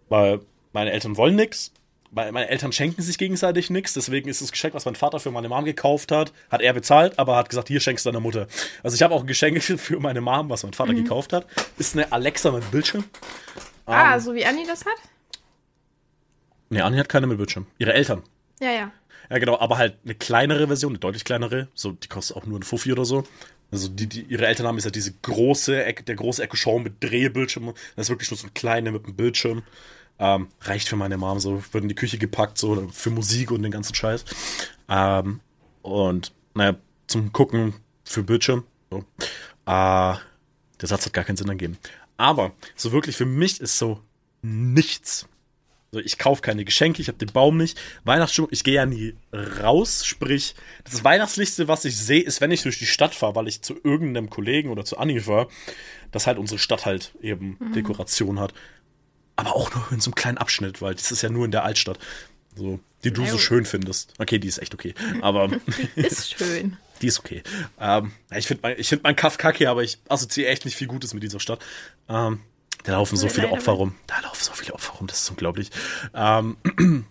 [0.08, 0.40] weil
[0.72, 1.72] meine Eltern wollen nichts.
[2.10, 5.48] Meine Eltern schenken sich gegenseitig nichts, deswegen ist das Geschenk, was mein Vater für meine
[5.48, 8.46] Mom gekauft hat, hat er bezahlt, aber hat gesagt, hier schenkst du deiner Mutter.
[8.84, 11.02] Also ich habe auch ein Geschenk für meine Mom, was mein Vater mhm.
[11.02, 11.46] gekauft hat.
[11.76, 13.04] Ist eine Alexa mit Bildschirm.
[13.86, 14.94] Ah, um, so wie Anni das hat?
[16.70, 17.66] Nee, Anni hat keine mit Bildschirm.
[17.78, 18.22] Ihre Eltern.
[18.60, 18.92] Ja, ja.
[19.30, 21.68] Ja, genau, aber halt eine kleinere Version, eine deutlich kleinere.
[21.74, 23.24] So, die kostet auch nur ein Fuffi oder so.
[23.74, 27.02] Also die, die, ihre Eltern haben ist ja diese große, Ecke, der große Echo mit
[27.02, 27.74] Drehbildschirm.
[27.96, 29.64] Das ist wirklich nur so ein kleiner mit einem Bildschirm.
[30.20, 31.62] Ähm, reicht für meine Mom so.
[31.72, 34.24] Wird in die Küche gepackt, so für Musik und den ganzen Scheiß.
[34.88, 35.40] Ähm,
[35.82, 36.76] und naja,
[37.08, 38.62] zum Gucken für Bildschirm.
[38.90, 38.98] So.
[39.66, 40.14] Äh,
[40.80, 41.78] der Satz hat gar keinen Sinn ergeben.
[42.16, 44.00] Aber so wirklich für mich ist so
[44.40, 45.26] nichts.
[45.94, 47.80] So, ich kaufe keine Geschenke, ich habe den Baum nicht.
[48.02, 50.04] Weihnachtsstimmung, ich gehe ja nie raus.
[50.04, 53.62] Sprich, das Weihnachtslichste, was ich sehe, ist, wenn ich durch die Stadt fahre, weil ich
[53.62, 55.46] zu irgendeinem Kollegen oder zu Anni fahre,
[56.10, 57.74] dass halt unsere Stadt halt eben mhm.
[57.74, 58.54] Dekoration hat.
[59.36, 61.62] Aber auch nur in so einem kleinen Abschnitt, weil das ist ja nur in der
[61.62, 62.00] Altstadt.
[62.56, 64.14] So, die du so schön findest.
[64.18, 64.94] Okay, die ist echt okay.
[65.22, 65.48] Aber.
[65.94, 66.76] ist schön.
[67.02, 67.44] Die ist okay.
[67.78, 71.14] Ähm, ich finde mein, find mein Kaff kacke, aber ich assoziiere echt nicht viel Gutes
[71.14, 71.64] mit dieser Stadt.
[72.08, 72.40] Ähm,
[72.84, 73.94] da laufen so viele Opfer rum.
[74.06, 75.70] Da laufen so viele Opfer rum, das ist unglaublich.
[76.14, 76.56] Ähm,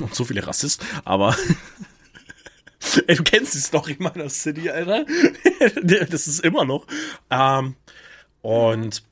[0.00, 1.36] und so viele Rassisten, aber.
[3.06, 5.04] Ey, du kennst die Story meiner City, Alter.
[5.82, 6.86] das ist immer noch.
[7.28, 7.76] Ähm,
[8.40, 9.02] und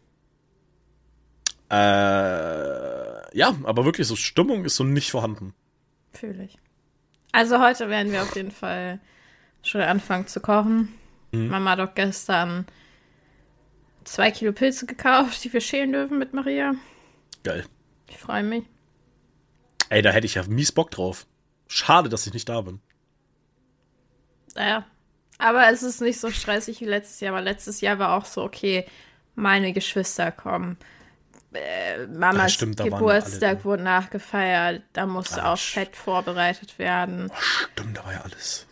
[1.68, 5.52] äh, ja, aber wirklich so Stimmung ist so nicht vorhanden.
[6.12, 6.58] Fühle ich.
[7.32, 9.00] Also heute werden wir auf jeden Fall
[9.62, 10.94] schon anfangen zu kochen.
[11.32, 11.48] Mhm.
[11.48, 12.66] Mama hat auch gestern
[14.06, 16.74] zwei Kilo Pilze gekauft, die wir schälen dürfen mit Maria.
[17.44, 17.64] Geil.
[18.08, 18.64] Ich freue mich.
[19.88, 21.26] Ey, da hätte ich ja mies Bock drauf.
[21.68, 22.80] Schade, dass ich nicht da bin.
[24.54, 24.84] Naja.
[25.38, 28.42] Aber es ist nicht so stressig wie letztes Jahr, weil letztes Jahr war auch so,
[28.42, 28.86] okay,
[29.34, 30.78] meine Geschwister kommen
[31.56, 37.30] äh, Mamas stimmt, Geburtstag wurde nachgefeiert, da musste Ach, auch Fett vorbereitet werden.
[37.30, 38.66] Oh, stimmt, da war ja alles.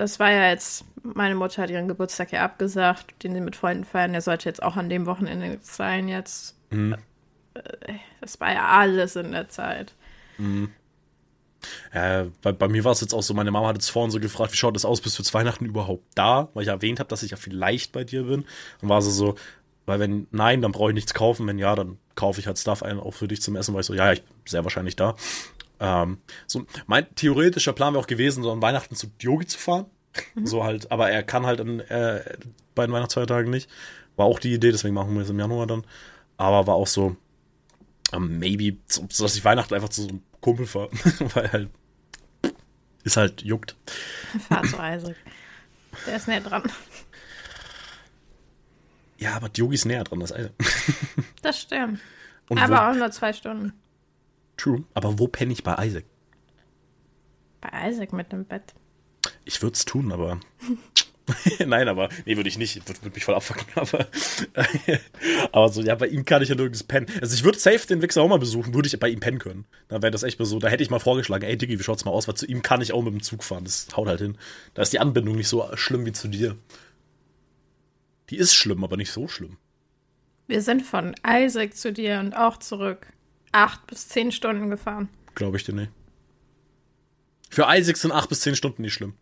[0.00, 3.84] Das war ja jetzt, meine Mutter hat ihren Geburtstag ja abgesagt, den sie mit Freunden
[3.84, 6.56] feiern, der sollte jetzt auch an dem Wochenende sein jetzt.
[6.70, 6.96] Mhm.
[7.54, 9.94] Äh, das war ja alles in der Zeit.
[10.38, 10.70] Mhm.
[11.92, 14.18] Äh, bei, bei, mir war es jetzt auch so, meine Mama hat jetzt vorhin so
[14.18, 16.48] gefragt, wie schaut das aus, bist du zu Weihnachten überhaupt da?
[16.54, 18.46] Weil ich erwähnt habe, dass ich ja vielleicht bei dir bin.
[18.80, 19.34] Dann war sie so,
[19.84, 21.46] weil wenn nein, dann brauche ich nichts kaufen.
[21.46, 23.86] Wenn ja, dann kaufe ich halt Stuff ein, auch für dich zum Essen, weil ich
[23.86, 25.14] so, ja, ja ich bin sehr wahrscheinlich da.
[25.80, 29.86] Ähm, so, mein theoretischer Plan wäre auch gewesen, so an Weihnachten zu Yogi zu fahren.
[30.34, 30.46] Mhm.
[30.46, 32.22] So halt, aber er kann halt an, äh,
[32.74, 33.70] bei den Weihnachtsfeiertagen nicht.
[34.16, 35.84] War auch die Idee, deswegen machen wir es im Januar dann.
[36.36, 37.16] Aber war auch so,
[38.12, 40.90] um, maybe, so, dass ich Weihnachten einfach zu so einem Kumpel fahre.
[41.34, 41.70] weil halt,
[43.02, 43.76] ist halt juckt.
[44.48, 45.16] Fahr zu Isaac.
[46.06, 46.62] Der ist näher dran.
[49.18, 50.52] Ja, aber Yogi ist näher dran als Isaac.
[51.42, 52.00] Das stimmt.
[52.48, 53.72] Und aber wo, auch nur zwei Stunden.
[54.60, 54.84] True.
[54.92, 56.04] Aber wo penne ich bei Isaac?
[57.62, 58.74] Bei Isaac mit dem Bett.
[59.44, 60.38] Ich würde es tun, aber.
[61.66, 62.10] Nein, aber.
[62.26, 62.86] Nee, würde ich nicht.
[62.86, 63.64] Würde würd mich voll abfucken.
[63.74, 64.08] Aber,
[65.52, 67.06] aber so, ja, bei ihm kann ich ja nirgends pennen.
[67.20, 69.64] Also, ich würde safe den Wichser auch mal besuchen, würde ich bei ihm pennen können.
[69.88, 70.58] Da wäre das echt mal so.
[70.58, 72.26] Da hätte ich mal vorgeschlagen, ey, Diggi, wie schaut's mal aus?
[72.26, 73.64] Weil zu ihm kann ich auch mit dem Zug fahren.
[73.64, 74.36] Das haut halt hin.
[74.74, 76.56] Da ist die Anbindung nicht so schlimm wie zu dir.
[78.30, 79.56] Die ist schlimm, aber nicht so schlimm.
[80.48, 83.06] Wir sind von Isaac zu dir und auch zurück.
[83.52, 85.08] Acht bis zehn Stunden gefahren.
[85.34, 85.90] Glaube ich dir nicht.
[87.50, 89.14] Für Isaac sind acht bis zehn Stunden nicht schlimm.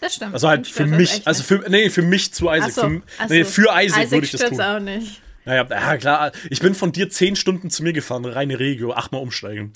[0.00, 0.34] Das stimmt.
[0.34, 2.72] Also halt für mich, also für, nee, für mich zu Isaac.
[2.72, 4.60] So, für, nee, für Isaac, Isaac würde ich das tun.
[4.60, 5.20] auch nicht.
[5.44, 6.32] Naja, ja, klar.
[6.50, 9.72] Ich bin von dir zehn Stunden zu mir gefahren, reine Regio, achtmal umsteigen.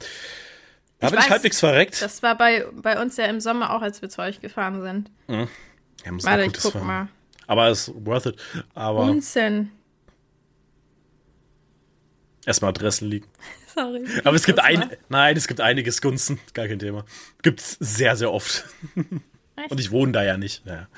[1.01, 2.01] Da Ich bin ich weiß, halbwegs verreckt.
[2.01, 5.11] Das war bei, bei uns ja im Sommer auch, als wir zu euch gefahren sind.
[6.05, 7.09] Ja, muss Warte, ich guck war- mal.
[7.49, 8.37] Aber es ist worth it.
[8.75, 9.71] Aber Unsinn.
[12.45, 13.27] erstmal Adressen liegen.
[13.77, 14.05] Sorry.
[14.25, 17.05] Aber es gibt ein, nein, es gibt einiges Gunsten, gar kein Thema.
[17.43, 18.65] Gibt's sehr, sehr oft.
[19.57, 19.71] Echt?
[19.71, 20.65] Und ich wohne da ja nicht.
[20.67, 20.89] Ja.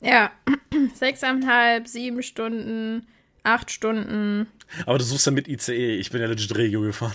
[0.00, 0.32] Ja,
[0.94, 3.06] sechseinhalb, sieben Stunden,
[3.44, 4.48] acht Stunden.
[4.86, 5.96] Aber du suchst ja mit ICE.
[5.96, 7.14] Ich bin ja legit Regio gefahren.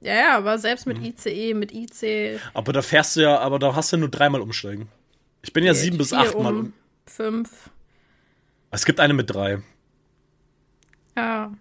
[0.00, 0.94] Ja, ja, aber selbst Mhm.
[1.00, 2.40] mit ICE, mit IC.
[2.52, 4.88] Aber da fährst du ja, aber da hast du ja nur dreimal umsteigen.
[5.42, 6.52] Ich bin ja sieben bis achtmal.
[6.54, 6.72] um, Um.
[7.06, 7.70] Fünf.
[8.70, 9.62] Es gibt eine mit drei.
[11.16, 11.52] Ja.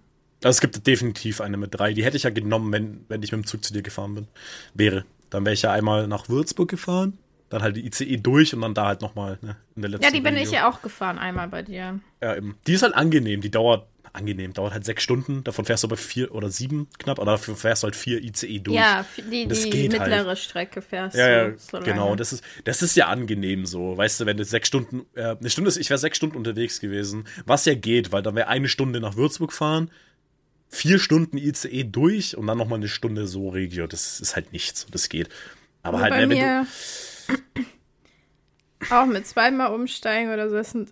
[0.44, 1.94] Also es gibt definitiv eine mit drei.
[1.94, 4.28] Die hätte ich ja genommen, wenn, wenn ich mit dem Zug zu dir gefahren bin.
[4.74, 5.06] Wäre.
[5.30, 7.18] Dann wäre ich ja einmal nach Würzburg gefahren,
[7.50, 10.12] dann halt die ICE durch und dann da halt nochmal, ne, in der letzten Ja,
[10.12, 12.00] die bin ich ja auch gefahren, einmal bei dir.
[12.22, 12.58] Ja, eben.
[12.68, 13.42] Die ist halt angenehm.
[13.42, 15.44] Die dauert, angenehm, dauert halt sechs Stunden.
[15.44, 17.20] Davon fährst du aber vier oder sieben knapp.
[17.20, 18.76] Oder dafür fährst du halt vier ICE durch.
[18.78, 20.10] Ja, die, Das die geht halt.
[20.12, 21.52] mittlere Strecke fährst Ja, du.
[21.52, 22.06] ja, so genau.
[22.06, 22.18] lange.
[22.18, 23.98] Das ist, das ist ja angenehm so.
[23.98, 26.80] Weißt du, wenn du sechs Stunden, äh, eine Stunde ist, ich wäre sechs Stunden unterwegs
[26.80, 29.90] gewesen, was ja geht, weil dann wäre eine Stunde nach Würzburg fahren,
[30.70, 33.88] vier Stunden ICE durch und dann nochmal eine Stunde so Regio.
[33.88, 34.86] Das ist halt nichts.
[34.92, 35.30] Das geht.
[35.82, 36.68] Aber Also halt, bei ne,
[38.80, 40.90] wenn du, auch mit zweimal umsteigen oder so, das sind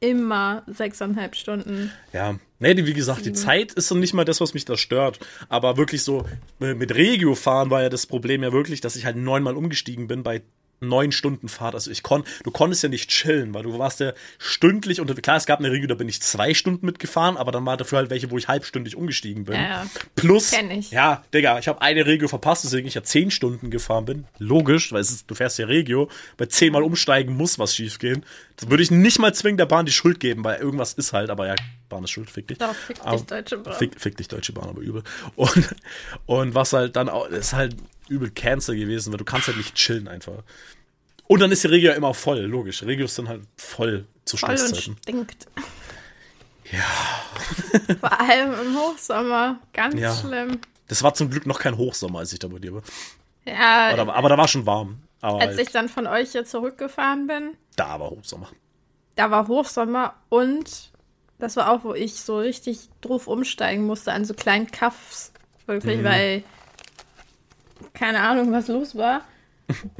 [0.00, 1.90] immer sechseinhalb Stunden.
[2.12, 4.76] Ja, nee, die, wie gesagt, die Zeit ist dann nicht mal das, was mich da
[4.76, 5.18] stört.
[5.48, 6.24] Aber wirklich so,
[6.60, 10.06] äh, mit Regio fahren war ja das Problem ja wirklich, dass ich halt neunmal umgestiegen
[10.06, 10.42] bin bei
[10.80, 11.74] neun Stunden Fahrt.
[11.74, 15.36] Also ich kon, du konntest ja nicht chillen, weil du warst ja stündlich unter, klar,
[15.36, 18.10] es gab eine Regio, da bin ich zwei Stunden mitgefahren, aber dann war dafür halt
[18.10, 19.56] welche, wo ich halbstündig umgestiegen bin.
[19.56, 19.86] Ja.
[20.16, 20.52] Plus,
[20.90, 24.24] ja, Digga, ich habe eine Regio verpasst, deswegen ich ja zehn Stunden gefahren bin.
[24.38, 28.24] Logisch, weil es ist, du fährst ja Regio, bei zehnmal umsteigen muss was schief gehen.
[28.56, 31.30] Das würde ich nicht mal zwingen der Bahn die Schuld geben, weil irgendwas ist halt,
[31.30, 31.54] aber ja,
[31.88, 32.58] Bahn ist schuld, fick dich.
[32.58, 33.74] Doch, fick dich, Aber- Deutsche Bahn.
[33.74, 35.02] Fick, fick dich, Deutsche Bahn, aber übel.
[35.36, 35.74] Und,
[36.26, 37.74] und was halt dann auch, ist halt
[38.10, 40.42] übel Cancer gewesen, weil du kannst halt nicht chillen einfach.
[41.26, 42.82] Und dann ist die Regio ja immer voll, logisch.
[42.82, 45.46] Regios sind halt voll zu Voll und stinkt.
[46.70, 47.94] Ja.
[48.00, 49.58] Vor allem im Hochsommer.
[49.72, 50.14] Ganz Ja.
[50.14, 50.58] schlimm.
[50.88, 52.82] Das war zum Glück noch kein Hochsommer, als ich da bei dir war.
[53.46, 55.02] Ja, Aber, aber da war schon warm.
[55.20, 58.48] Aber als halt, ich dann von euch hier zurückgefahren bin, da war Hochsommer.
[59.16, 60.90] da war Hochsommer und
[61.38, 65.32] das war auch, wo ich so richtig drauf umsteigen musste an so kleinen Kaffs.
[65.66, 66.04] Wirklich, Mhm.
[66.04, 66.42] weil
[67.92, 69.22] keine Ahnung, was los war.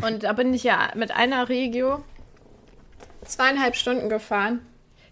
[0.02, 2.04] Und da bin ich ja mit einer Regio
[3.24, 4.60] zweieinhalb Stunden gefahren.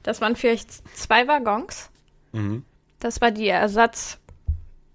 [0.02, 1.90] Das waren vielleicht zwei Waggons.
[2.32, 2.64] Mhm.
[2.98, 4.18] Das war die Ersatz,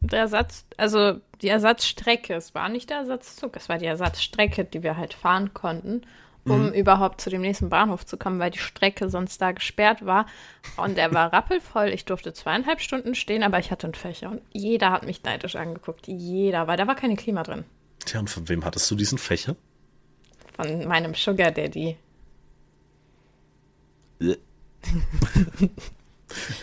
[0.02, 2.34] der Ersatz, also die Ersatzstrecke.
[2.34, 6.02] Es war nicht der Ersatzzug, es war die Ersatzstrecke, die wir halt fahren konnten,
[6.46, 6.74] um Mhm.
[6.74, 10.26] überhaupt zu dem nächsten Bahnhof zu kommen, weil die Strecke sonst da gesperrt war.
[10.78, 11.88] Und der war rappelvoll.
[11.90, 14.30] Ich durfte zweieinhalb Stunden stehen, aber ich hatte einen Fächer.
[14.32, 16.08] Und jeder hat mich neidisch angeguckt.
[16.08, 17.64] Jeder, weil da war keine Klima drin.
[18.06, 19.56] Tja, und von wem hattest du diesen Fächer?
[20.56, 21.98] Von meinem Sugar Daddy.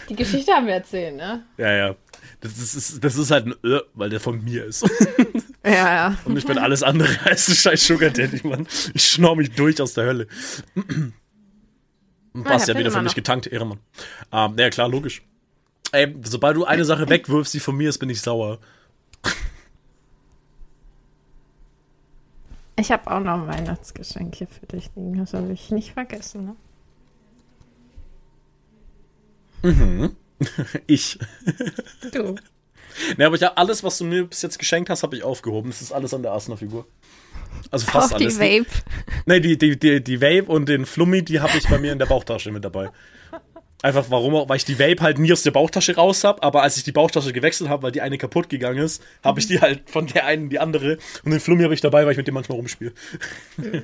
[0.08, 1.44] Die Geschichte haben wir erzählt, ne?
[1.56, 1.94] Ja, ja.
[2.40, 4.84] Das ist, ist- das ist halt ein Ö, weil der von mir ist.
[5.64, 6.18] Ja, ja.
[6.24, 8.66] Und ich bin alles andere als ein scheiß Sugar Daddy, Mann.
[8.94, 10.26] Ich schnorr mich durch aus der Hölle.
[12.34, 13.14] Ah, passt ich ja wieder für mich noch.
[13.14, 13.80] getankt, Ehrenmann.
[14.32, 15.22] Ähm, ja, klar, logisch.
[15.92, 18.58] Ey, sobald du eine Sache wegwirfst, die von mir ist, bin ich sauer.
[22.76, 25.18] Ich habe auch noch ein Weihnachtsgeschenk hier für dich liegen.
[25.18, 26.56] Das habe ich nicht vergessen,
[29.62, 30.16] ne?
[30.86, 31.18] Ich.
[32.12, 32.36] Du.
[33.16, 35.70] Ne, aber ich hab alles, was du mir bis jetzt geschenkt hast, habe ich aufgehoben.
[35.70, 36.86] Das ist alles an der Asner-Figur.
[37.70, 38.38] Also fast Auch die alles.
[38.38, 38.66] Vape.
[39.26, 41.98] Ne, die, die, die, die Vape und den Flummi, die habe ich bei mir in
[41.98, 42.90] der Bauchtasche mit dabei.
[43.82, 44.34] Einfach warum?
[44.34, 46.84] auch, Weil ich die Vape halt nie aus der Bauchtasche raus habe, aber als ich
[46.84, 50.06] die Bauchtasche gewechselt habe, weil die eine kaputt gegangen ist, habe ich die halt von
[50.06, 52.34] der einen in die andere und den Flummi habe ich dabei, weil ich mit dem
[52.34, 52.92] manchmal rumspiele.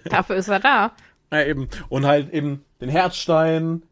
[0.04, 0.92] Dafür ist er da.
[1.32, 1.68] Ja, eben.
[1.88, 3.82] Und halt eben den Herzstein,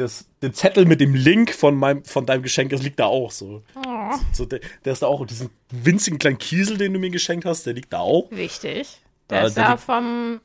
[0.00, 3.30] das, den Zettel mit dem Link von meinem, von deinem Geschenk, das liegt da auch
[3.30, 3.62] so.
[3.76, 5.20] Oh, so der, der ist da auch.
[5.20, 8.30] Und diesen winzigen kleinen Kiesel, den du mir geschenkt hast, der liegt da auch.
[8.30, 9.00] wichtig.
[9.28, 10.40] Der Ja, ist der da vom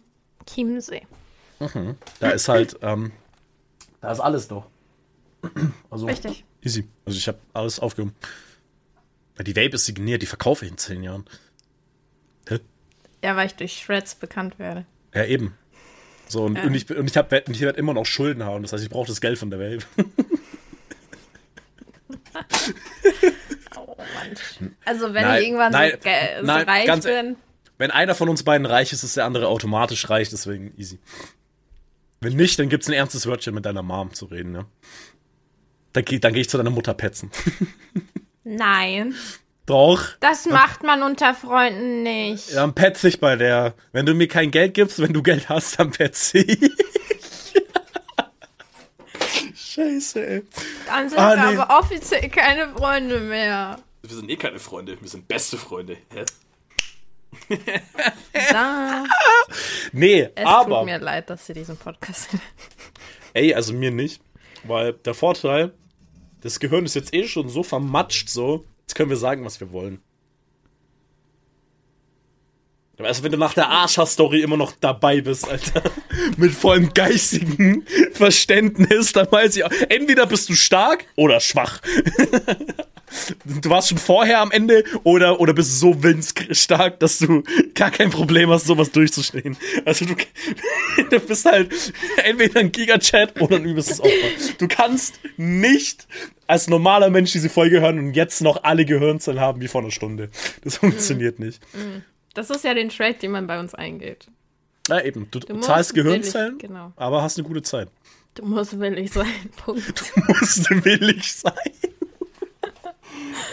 [0.47, 1.01] Chiemsee.
[2.19, 3.11] Da ist halt, ähm,
[4.01, 4.67] da ist alles doch.
[5.89, 6.43] Also, Richtig.
[6.61, 6.87] Easy.
[7.05, 8.13] Also ich habe alles aufgehoben.
[9.39, 11.25] Die Vape ist signiert, die verkaufe ich in zehn Jahren.
[12.49, 12.59] Hä?
[13.23, 14.85] Ja, weil ich durch Shreds bekannt werde.
[15.13, 15.55] Ja, eben.
[16.27, 16.63] So, und, Ja.
[16.63, 18.63] und ich, und ich, hab, ich werde immer noch Schulden haben.
[18.63, 19.85] Das heißt, ich brauche das Geld von der Vape.
[23.77, 24.75] Oh Mann.
[24.85, 27.35] Also wenn Nein, ich irgendwann nein, so, ge- so nein, reich ganz- bin.
[27.77, 30.97] Wenn einer von uns beiden reich ist, ist der andere automatisch reich, deswegen easy.
[32.21, 34.65] Wenn nicht, dann gibt's ein ernstes Wörtchen mit deiner Mom zu reden, ne?
[35.91, 37.31] Dann, dann gehe ich zu deiner Mutter petzen.
[38.43, 39.13] Nein.
[39.65, 40.03] Doch.
[40.19, 42.53] Das macht man unter Freunden nicht.
[42.55, 43.73] Dann petze ich bei der.
[43.91, 46.59] Wenn du mir kein Geld gibst, wenn du Geld hast, dann petze ich.
[49.55, 50.43] Scheiße, ey.
[50.87, 51.57] Dann sind Ah, wir nee.
[51.57, 53.79] aber offiziell keine Freunde mehr.
[54.03, 55.97] Wir sind eh keine Freunde, wir sind beste Freunde.
[56.13, 56.25] Hä?
[59.91, 60.77] Nee, Es aber.
[60.79, 62.29] tut mir leid, dass sie diesen Podcast
[63.33, 64.21] Ey, also mir nicht.
[64.63, 65.73] Weil der Vorteil,
[66.41, 68.65] das Gehirn ist jetzt eh schon so vermatscht, so.
[68.85, 69.99] Jetzt können wir sagen, was wir wollen.
[72.97, 75.83] Also, wenn du nach der Arscher-Story immer noch dabei bist, Alter,
[76.37, 81.81] mit vollem geistigen Verständnis, dann weiß ich auch, entweder bist du stark oder schwach.
[83.61, 87.43] Du warst schon vorher am Ende oder, oder bist so willensstark, dass du
[87.73, 89.57] gar kein Problem hast, sowas durchzustehen.
[89.85, 90.15] Also du,
[91.09, 91.93] du bist halt
[92.23, 94.11] entweder ein Gigachat oder ein übelstes Opfer.
[94.57, 96.07] Du kannst nicht
[96.47, 99.91] als normaler Mensch diese Folge hören und jetzt noch alle Gehirnzellen haben wie vor einer
[99.91, 100.29] Stunde.
[100.63, 101.61] Das funktioniert nicht.
[102.33, 104.27] Das ist ja den Trade, den man bei uns eingeht.
[104.87, 106.93] Na eben, du, musst zahlst willig- Gehirnzellen, genau.
[106.95, 107.89] aber hast eine gute Zeit.
[108.35, 109.25] Du musst willig sein.
[109.55, 110.03] Punkt.
[110.27, 111.53] Musst du willig sein.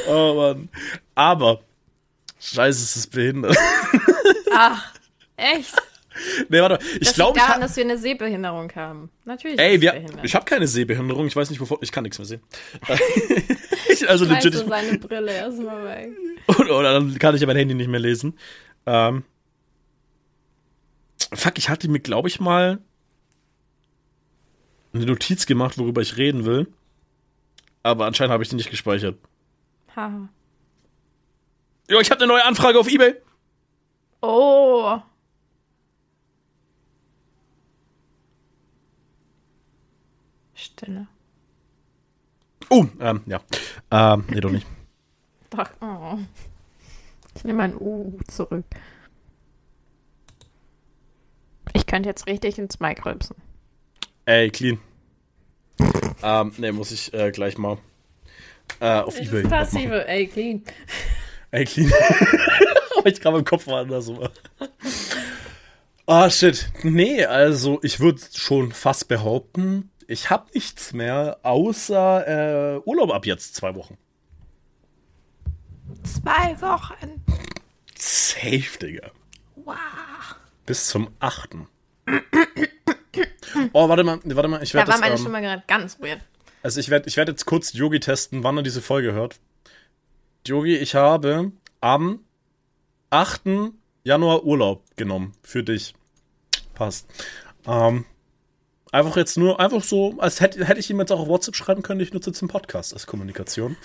[0.09, 0.69] Oh Mann.
[1.15, 1.61] Aber,
[2.41, 3.57] scheiße, es ist behindert.
[4.53, 4.93] Ach,
[5.37, 5.75] echt?
[6.49, 9.11] nee, warte, ich Das glaube, ich daran, habe dass wir eine Sehbehinderung haben.
[9.25, 9.59] Natürlich.
[9.59, 11.27] Ey, wir, ich habe keine Sehbehinderung.
[11.27, 11.79] Ich weiß nicht, wovon.
[11.81, 12.43] Ich kann nichts mehr sehen.
[13.89, 14.61] ich, also Schmeißt legit.
[14.61, 16.11] du seine Brille erstmal weg.
[16.49, 18.39] Oder, oder dann kann ich ja mein Handy nicht mehr lesen.
[18.87, 19.25] Ähm,
[21.33, 22.79] fuck, ich hatte mir, glaube ich, mal
[24.93, 26.67] eine Notiz gemacht, worüber ich reden will.
[27.83, 29.17] Aber anscheinend habe ich die nicht gespeichert.
[29.95, 30.29] Haha.
[31.89, 33.17] Jo, ich habe eine neue Anfrage auf Ebay.
[34.23, 34.99] Oh.
[40.55, 41.09] Stille.
[42.71, 43.41] Oh, ähm, ja.
[43.91, 44.67] Ähm, nee, doch nicht.
[45.51, 45.69] Doch.
[45.81, 46.19] Oh.
[47.35, 48.65] Ich nehme mein U zurück.
[51.75, 53.37] Ich könnte jetzt richtig ins Mic rülpsen.
[54.25, 54.79] Ey, clean.
[56.23, 57.79] ähm, nee, muss ich äh, gleich mal
[58.81, 59.43] äh, auf Das Ebay.
[59.43, 60.63] ist passive, ey, clean.
[61.51, 61.93] Ey, clean.
[62.99, 64.11] Aber ich gerade im Kopf war anders.
[66.07, 66.71] Ah, shit.
[66.83, 73.25] Nee, also ich würde schon fast behaupten, ich habe nichts mehr außer äh, Urlaub ab
[73.27, 73.97] jetzt zwei Wochen.
[76.05, 77.25] Zwei Wochen.
[77.97, 79.11] Safe, Digga.
[79.57, 79.77] Wow.
[80.67, 81.51] Bis zum 8.
[83.73, 85.01] Oh, warte mal, warte mal, ich Da werde war das.
[85.01, 86.21] meine Ähm, Stimme gerade ganz weird.
[86.63, 89.41] Also ich werde ich werd jetzt kurz Yogi testen, wann er diese Folge hört.
[90.47, 92.21] Yogi, ich habe am
[93.11, 93.43] 8.
[94.05, 95.95] Januar Urlaub genommen für dich.
[96.75, 97.07] Passt.
[97.67, 98.05] Ähm,
[98.91, 101.83] einfach jetzt nur, einfach so, als hätte, hätte ich ihm jetzt auch auf WhatsApp schreiben
[101.83, 103.77] können, ich nutze jetzt den Podcast als Kommunikation.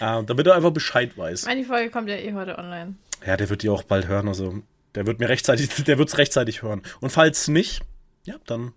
[0.00, 1.46] Äh, damit er einfach Bescheid weiß.
[1.46, 2.96] Meine, die Folge kommt ja eh heute online.
[3.24, 4.62] Ja, der wird die auch bald hören, also
[4.94, 6.82] der wird mir rechtzeitig, der wird's rechtzeitig hören.
[7.00, 7.82] Und falls nicht,
[8.24, 8.72] ja, dann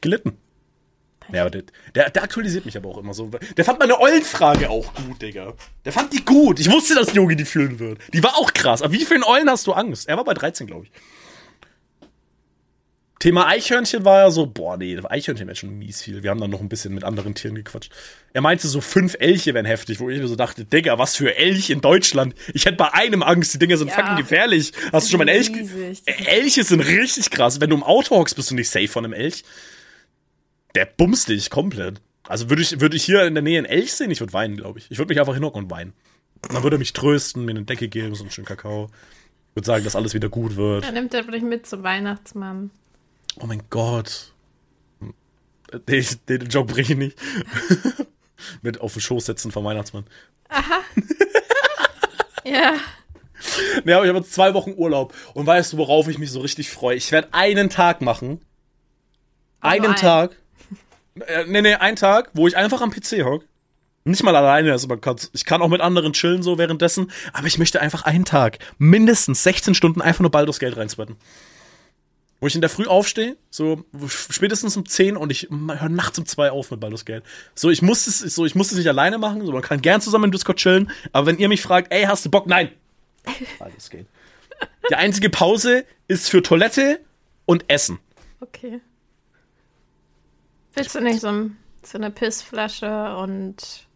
[0.00, 0.38] gelitten.
[1.32, 1.62] Ja, aber der,
[1.94, 3.30] der, der aktualisiert mich aber auch immer so.
[3.56, 5.54] Der fand meine Eulenfrage auch gut, Digga.
[5.84, 6.58] Der fand die gut.
[6.60, 7.98] Ich wusste, dass Yogi die fühlen wird.
[8.14, 8.80] Die war auch krass.
[8.82, 10.08] Aber wie vielen Eulen hast du Angst?
[10.08, 10.92] Er war bei 13, glaube ich.
[13.20, 16.22] Thema Eichhörnchen war ja so, boah, nee, Eichhörnchen wäre schon mies viel.
[16.22, 17.90] Wir haben dann noch ein bisschen mit anderen Tieren gequatscht.
[18.32, 21.34] Er meinte so, fünf Elche wären heftig, wo ich mir so dachte, Digga, was für
[21.36, 22.36] Elch in Deutschland?
[22.54, 23.94] Ich hätte bei einem Angst, die Dinger sind Ja.
[23.96, 24.72] fucking gefährlich.
[24.92, 25.50] Hast du schon mal einen Elch?
[26.06, 27.60] Elche sind richtig krass.
[27.60, 29.42] Wenn du im Auto hockst, bist du nicht safe von einem Elch.
[30.78, 32.00] Der bumst dich komplett.
[32.28, 34.56] Also würde ich, würde ich hier in der Nähe einen Elch sehen, ich würde weinen,
[34.56, 34.88] glaube ich.
[34.92, 35.92] Ich würde mich einfach hinhocken und weinen.
[36.42, 38.84] Dann würde er mich trösten, mir eine Decke geben, so einen schönen Kakao.
[39.50, 40.84] Ich würde sagen, dass alles wieder gut wird.
[40.84, 42.70] Dann nimmt er dich mit zum Weihnachtsmann.
[43.40, 44.32] Oh mein Gott.
[45.88, 47.18] Den, den Joke bringe ich nicht.
[48.62, 50.04] Mit auf den Schoß setzen vom Weihnachtsmann.
[52.44, 52.76] Ja.
[53.84, 55.12] Nee, aber ich habe jetzt zwei Wochen Urlaub.
[55.34, 56.96] Und weißt du, worauf ich mich so richtig freue?
[56.96, 58.40] Ich werde einen Tag machen.
[59.60, 59.96] einen einen.
[59.96, 60.36] Tag.
[61.26, 63.44] Äh, nee, nee, einen Tag, wo ich einfach am PC hock.
[64.04, 67.46] Nicht mal alleine, also man kann, ich kann auch mit anderen chillen so währenddessen, aber
[67.46, 71.16] ich möchte einfach einen Tag, mindestens 16 Stunden einfach nur Baldur's Geld reinswetten.
[72.40, 76.24] Wo ich in der Früh aufstehe, so spätestens um 10 und ich höre nachts um
[76.24, 77.24] 2 auf mit Baldur's Geld.
[77.54, 80.00] So, ich muss es, so, ich muss es nicht alleine machen, so, man kann gern
[80.00, 82.46] zusammen im Discord chillen, aber wenn ihr mich fragt, ey, hast du Bock?
[82.46, 82.70] Nein!
[83.58, 84.06] Baldur's Geld.
[84.90, 87.00] Die einzige Pause ist für Toilette
[87.44, 87.98] und Essen.
[88.40, 88.80] Okay.
[90.78, 93.86] Willst du nicht so, ein- so eine Pissflasche und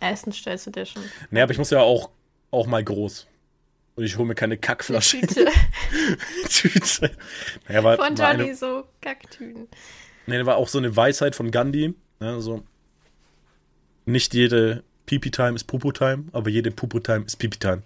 [0.00, 1.02] Essen stellst du dir schon?
[1.30, 2.10] Nee, aber ich muss ja auch,
[2.50, 3.26] auch mal groß.
[3.96, 5.20] Und ich hole mir keine Kackflasche.
[5.20, 5.46] Tüte
[6.48, 7.10] Tüte.
[7.68, 9.68] Naja, war, von Johnny eine, so Kacktüten.
[10.26, 11.94] nee, da war auch so eine Weisheit von Gandhi.
[12.20, 12.62] Ne, so.
[14.04, 17.82] Nicht jede Pipi-Time ist Pupu-Time, aber jede Pupu-Time ist Pipi-Time.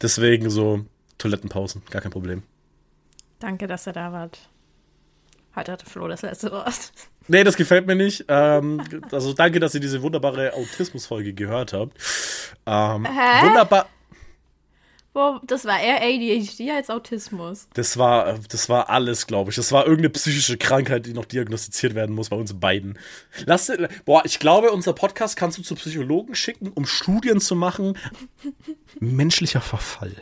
[0.00, 0.84] Deswegen so
[1.18, 2.42] Toilettenpausen, gar kein Problem.
[3.40, 4.48] Danke, dass ihr da wart.
[5.54, 6.92] Heute hatte Flo das letzte Wort.
[7.28, 8.24] Nee, das gefällt mir nicht.
[8.28, 11.96] Ähm, also danke, dass ihr diese wunderbare Autismus-Folge gehört habt.
[12.66, 13.46] Ähm, Hä?
[13.46, 13.86] Wunderbar.
[15.14, 17.68] Wo, das war eher ADHD als Autismus.
[17.74, 19.56] Das war, das war alles, glaube ich.
[19.56, 22.98] Das war irgendeine psychische Krankheit, die noch diagnostiziert werden muss bei uns beiden.
[23.44, 23.70] Lass,
[24.06, 27.98] boah, ich glaube, unser Podcast kannst du zu Psychologen schicken, um Studien zu machen.
[29.00, 30.16] Menschlicher Verfall.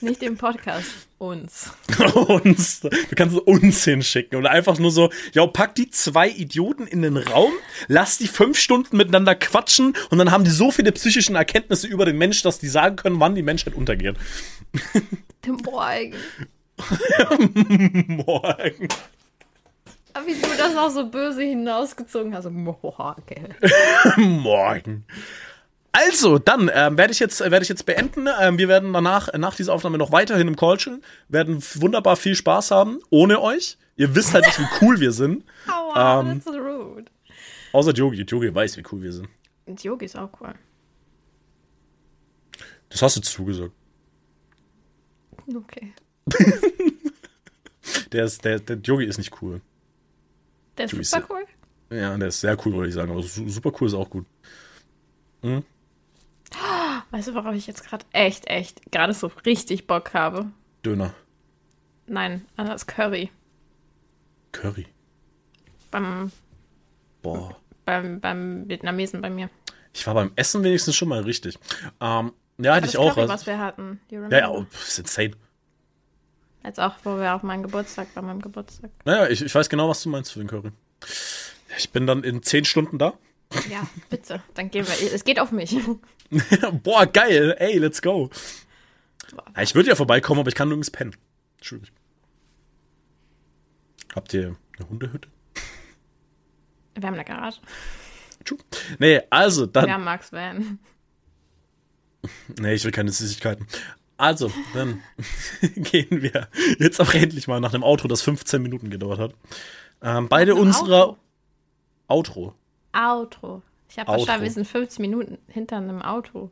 [0.00, 1.72] Nicht im Podcast, uns.
[2.14, 2.80] uns.
[2.80, 7.16] Du kannst uns hinschicken und einfach nur so, ja, pack die zwei Idioten in den
[7.16, 7.52] Raum,
[7.88, 12.04] lass die fünf Stunden miteinander quatschen und dann haben die so viele psychischen Erkenntnisse über
[12.04, 14.16] den Mensch, dass die sagen können, wann die Menschheit untergeht.
[15.64, 16.14] Morgen.
[18.06, 18.88] Morgen.
[20.14, 22.48] Aber wie du das auch so böse hinausgezogen hast.
[22.50, 23.54] Morgen.
[24.16, 25.04] Morgen.
[25.92, 28.28] Also, dann ähm, werde ich jetzt werde ich jetzt beenden.
[28.40, 32.34] Ähm, wir werden danach nach dieser Aufnahme noch weiterhin im Call chillen, werden wunderbar viel
[32.34, 33.78] Spaß haben ohne euch.
[33.96, 35.44] Ihr wisst halt nicht, wie cool wir sind.
[35.66, 36.42] Aua, Ähm.
[36.42, 37.06] that's rude.
[37.72, 38.22] Außer Yogi.
[38.22, 39.28] Yogi weiß, wie cool wir sind.
[39.66, 40.54] Und Yogi ist auch cool.
[42.90, 43.72] Das hast du zugesagt.
[45.54, 45.92] Okay.
[48.12, 49.60] Der ist der, der Yogi ist nicht cool.
[50.76, 51.44] Der ist bist super cool.
[51.96, 53.10] Ja, der ist sehr cool, würde ich sagen.
[53.10, 54.26] Aber su- super cool ist auch gut.
[57.10, 60.50] Weißt du, worauf ich jetzt gerade echt, echt, gerade so richtig Bock habe?
[60.84, 61.14] Döner.
[62.06, 63.30] Nein, an das Curry.
[64.52, 64.86] Curry.
[65.90, 66.32] Beim,
[67.22, 67.56] Boah.
[67.84, 69.50] beim, beim Vietnamesen bei mir.
[69.92, 71.58] Ich war beim Essen wenigstens schon mal richtig.
[72.00, 73.14] Ähm, ja, hatte ich auch.
[73.14, 73.40] Curry, was.
[73.40, 74.00] was wir hatten.
[74.10, 75.32] Ja, ja, oh, ist insane.
[76.64, 78.90] Jetzt auch, wo wir auf meinem Geburtstag, bei meinem Geburtstag.
[79.04, 80.72] Naja, ich, ich weiß genau, was du meinst für den Curry.
[81.78, 83.14] Ich bin dann in zehn Stunden da.
[83.70, 84.42] Ja, bitte.
[84.54, 85.12] Dann gehen wir.
[85.12, 85.76] Es geht auf mich.
[86.82, 87.56] Boah, geil.
[87.58, 88.30] Ey, let's go.
[89.56, 91.16] Ja, ich würde ja vorbeikommen, aber ich kann nirgends pennen.
[91.62, 91.92] Schwierig.
[94.14, 95.28] Habt ihr eine Hundehütte?
[96.94, 97.60] Wir haben eine Garage.
[98.44, 98.56] Tschu.
[98.98, 99.86] Nee, also dann.
[99.86, 100.78] Wir haben Max Van.
[102.58, 103.66] Nee, ich will keine Süßigkeiten.
[104.16, 105.00] Also, dann
[105.76, 109.34] gehen wir jetzt auch endlich mal nach dem Outro, das 15 Minuten gedauert hat.
[110.02, 111.18] Ähm, beide unserer Outro.
[112.08, 112.54] Outro.
[112.92, 112.98] Ich
[113.98, 114.24] habe Outro.
[114.24, 116.50] verstanden, wir sind 50 Minuten hinter einem Auto.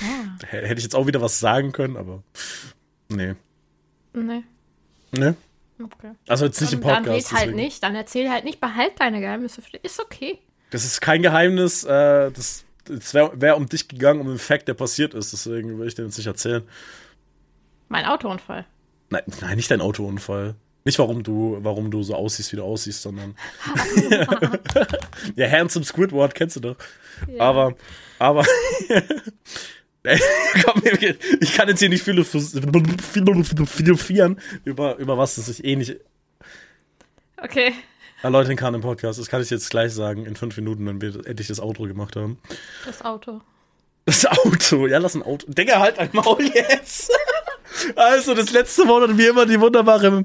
[0.00, 2.22] Ja, H- Hätte ich jetzt auch wieder was sagen können, aber
[3.08, 3.34] nee.
[4.12, 4.42] nee.
[5.12, 5.34] Nee.
[5.82, 6.12] Okay.
[6.28, 7.32] Also jetzt nicht im Und dann Podcast.
[7.32, 7.56] red halt deswegen.
[7.62, 9.84] nicht, dann erzähl halt nicht, behalt deine Geheimnisse für dich.
[9.84, 10.38] Ist okay.
[10.70, 11.84] Das ist kein Geheimnis.
[11.84, 15.32] Äh, das es wäre wär um dich gegangen, um den Fact, der passiert ist.
[15.32, 16.62] Deswegen will ich den jetzt nicht erzählen.
[17.88, 18.64] Mein Autounfall.
[19.10, 20.54] Nein, nein, nicht dein Autounfall.
[20.86, 23.34] Nicht warum du, warum du so aussiehst, wie du aussiehst, sondern.
[25.34, 26.76] ja, Handsome Squidward kennst du doch.
[27.26, 27.42] Ja.
[27.42, 27.74] Aber,
[28.20, 28.46] aber.
[30.64, 30.82] Komm,
[31.40, 35.96] ich kann jetzt hier nicht philosophieren über, über was das ich eh nicht
[37.42, 37.74] Okay.
[38.22, 39.18] erläutern kann im Podcast.
[39.18, 42.14] Das kann ich jetzt gleich sagen, in fünf Minuten, wenn wir endlich das Outro gemacht
[42.14, 42.38] haben.
[42.84, 43.40] Das Auto.
[44.04, 45.50] Das Auto, ja, lass ein Auto.
[45.50, 47.10] Digga, halt ein Maul jetzt.
[47.94, 50.24] Also, das letzte Wort hat wie immer die wunderbare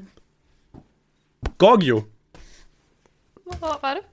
[1.58, 2.08] Gorgio.
[3.46, 4.11] Oh, warte.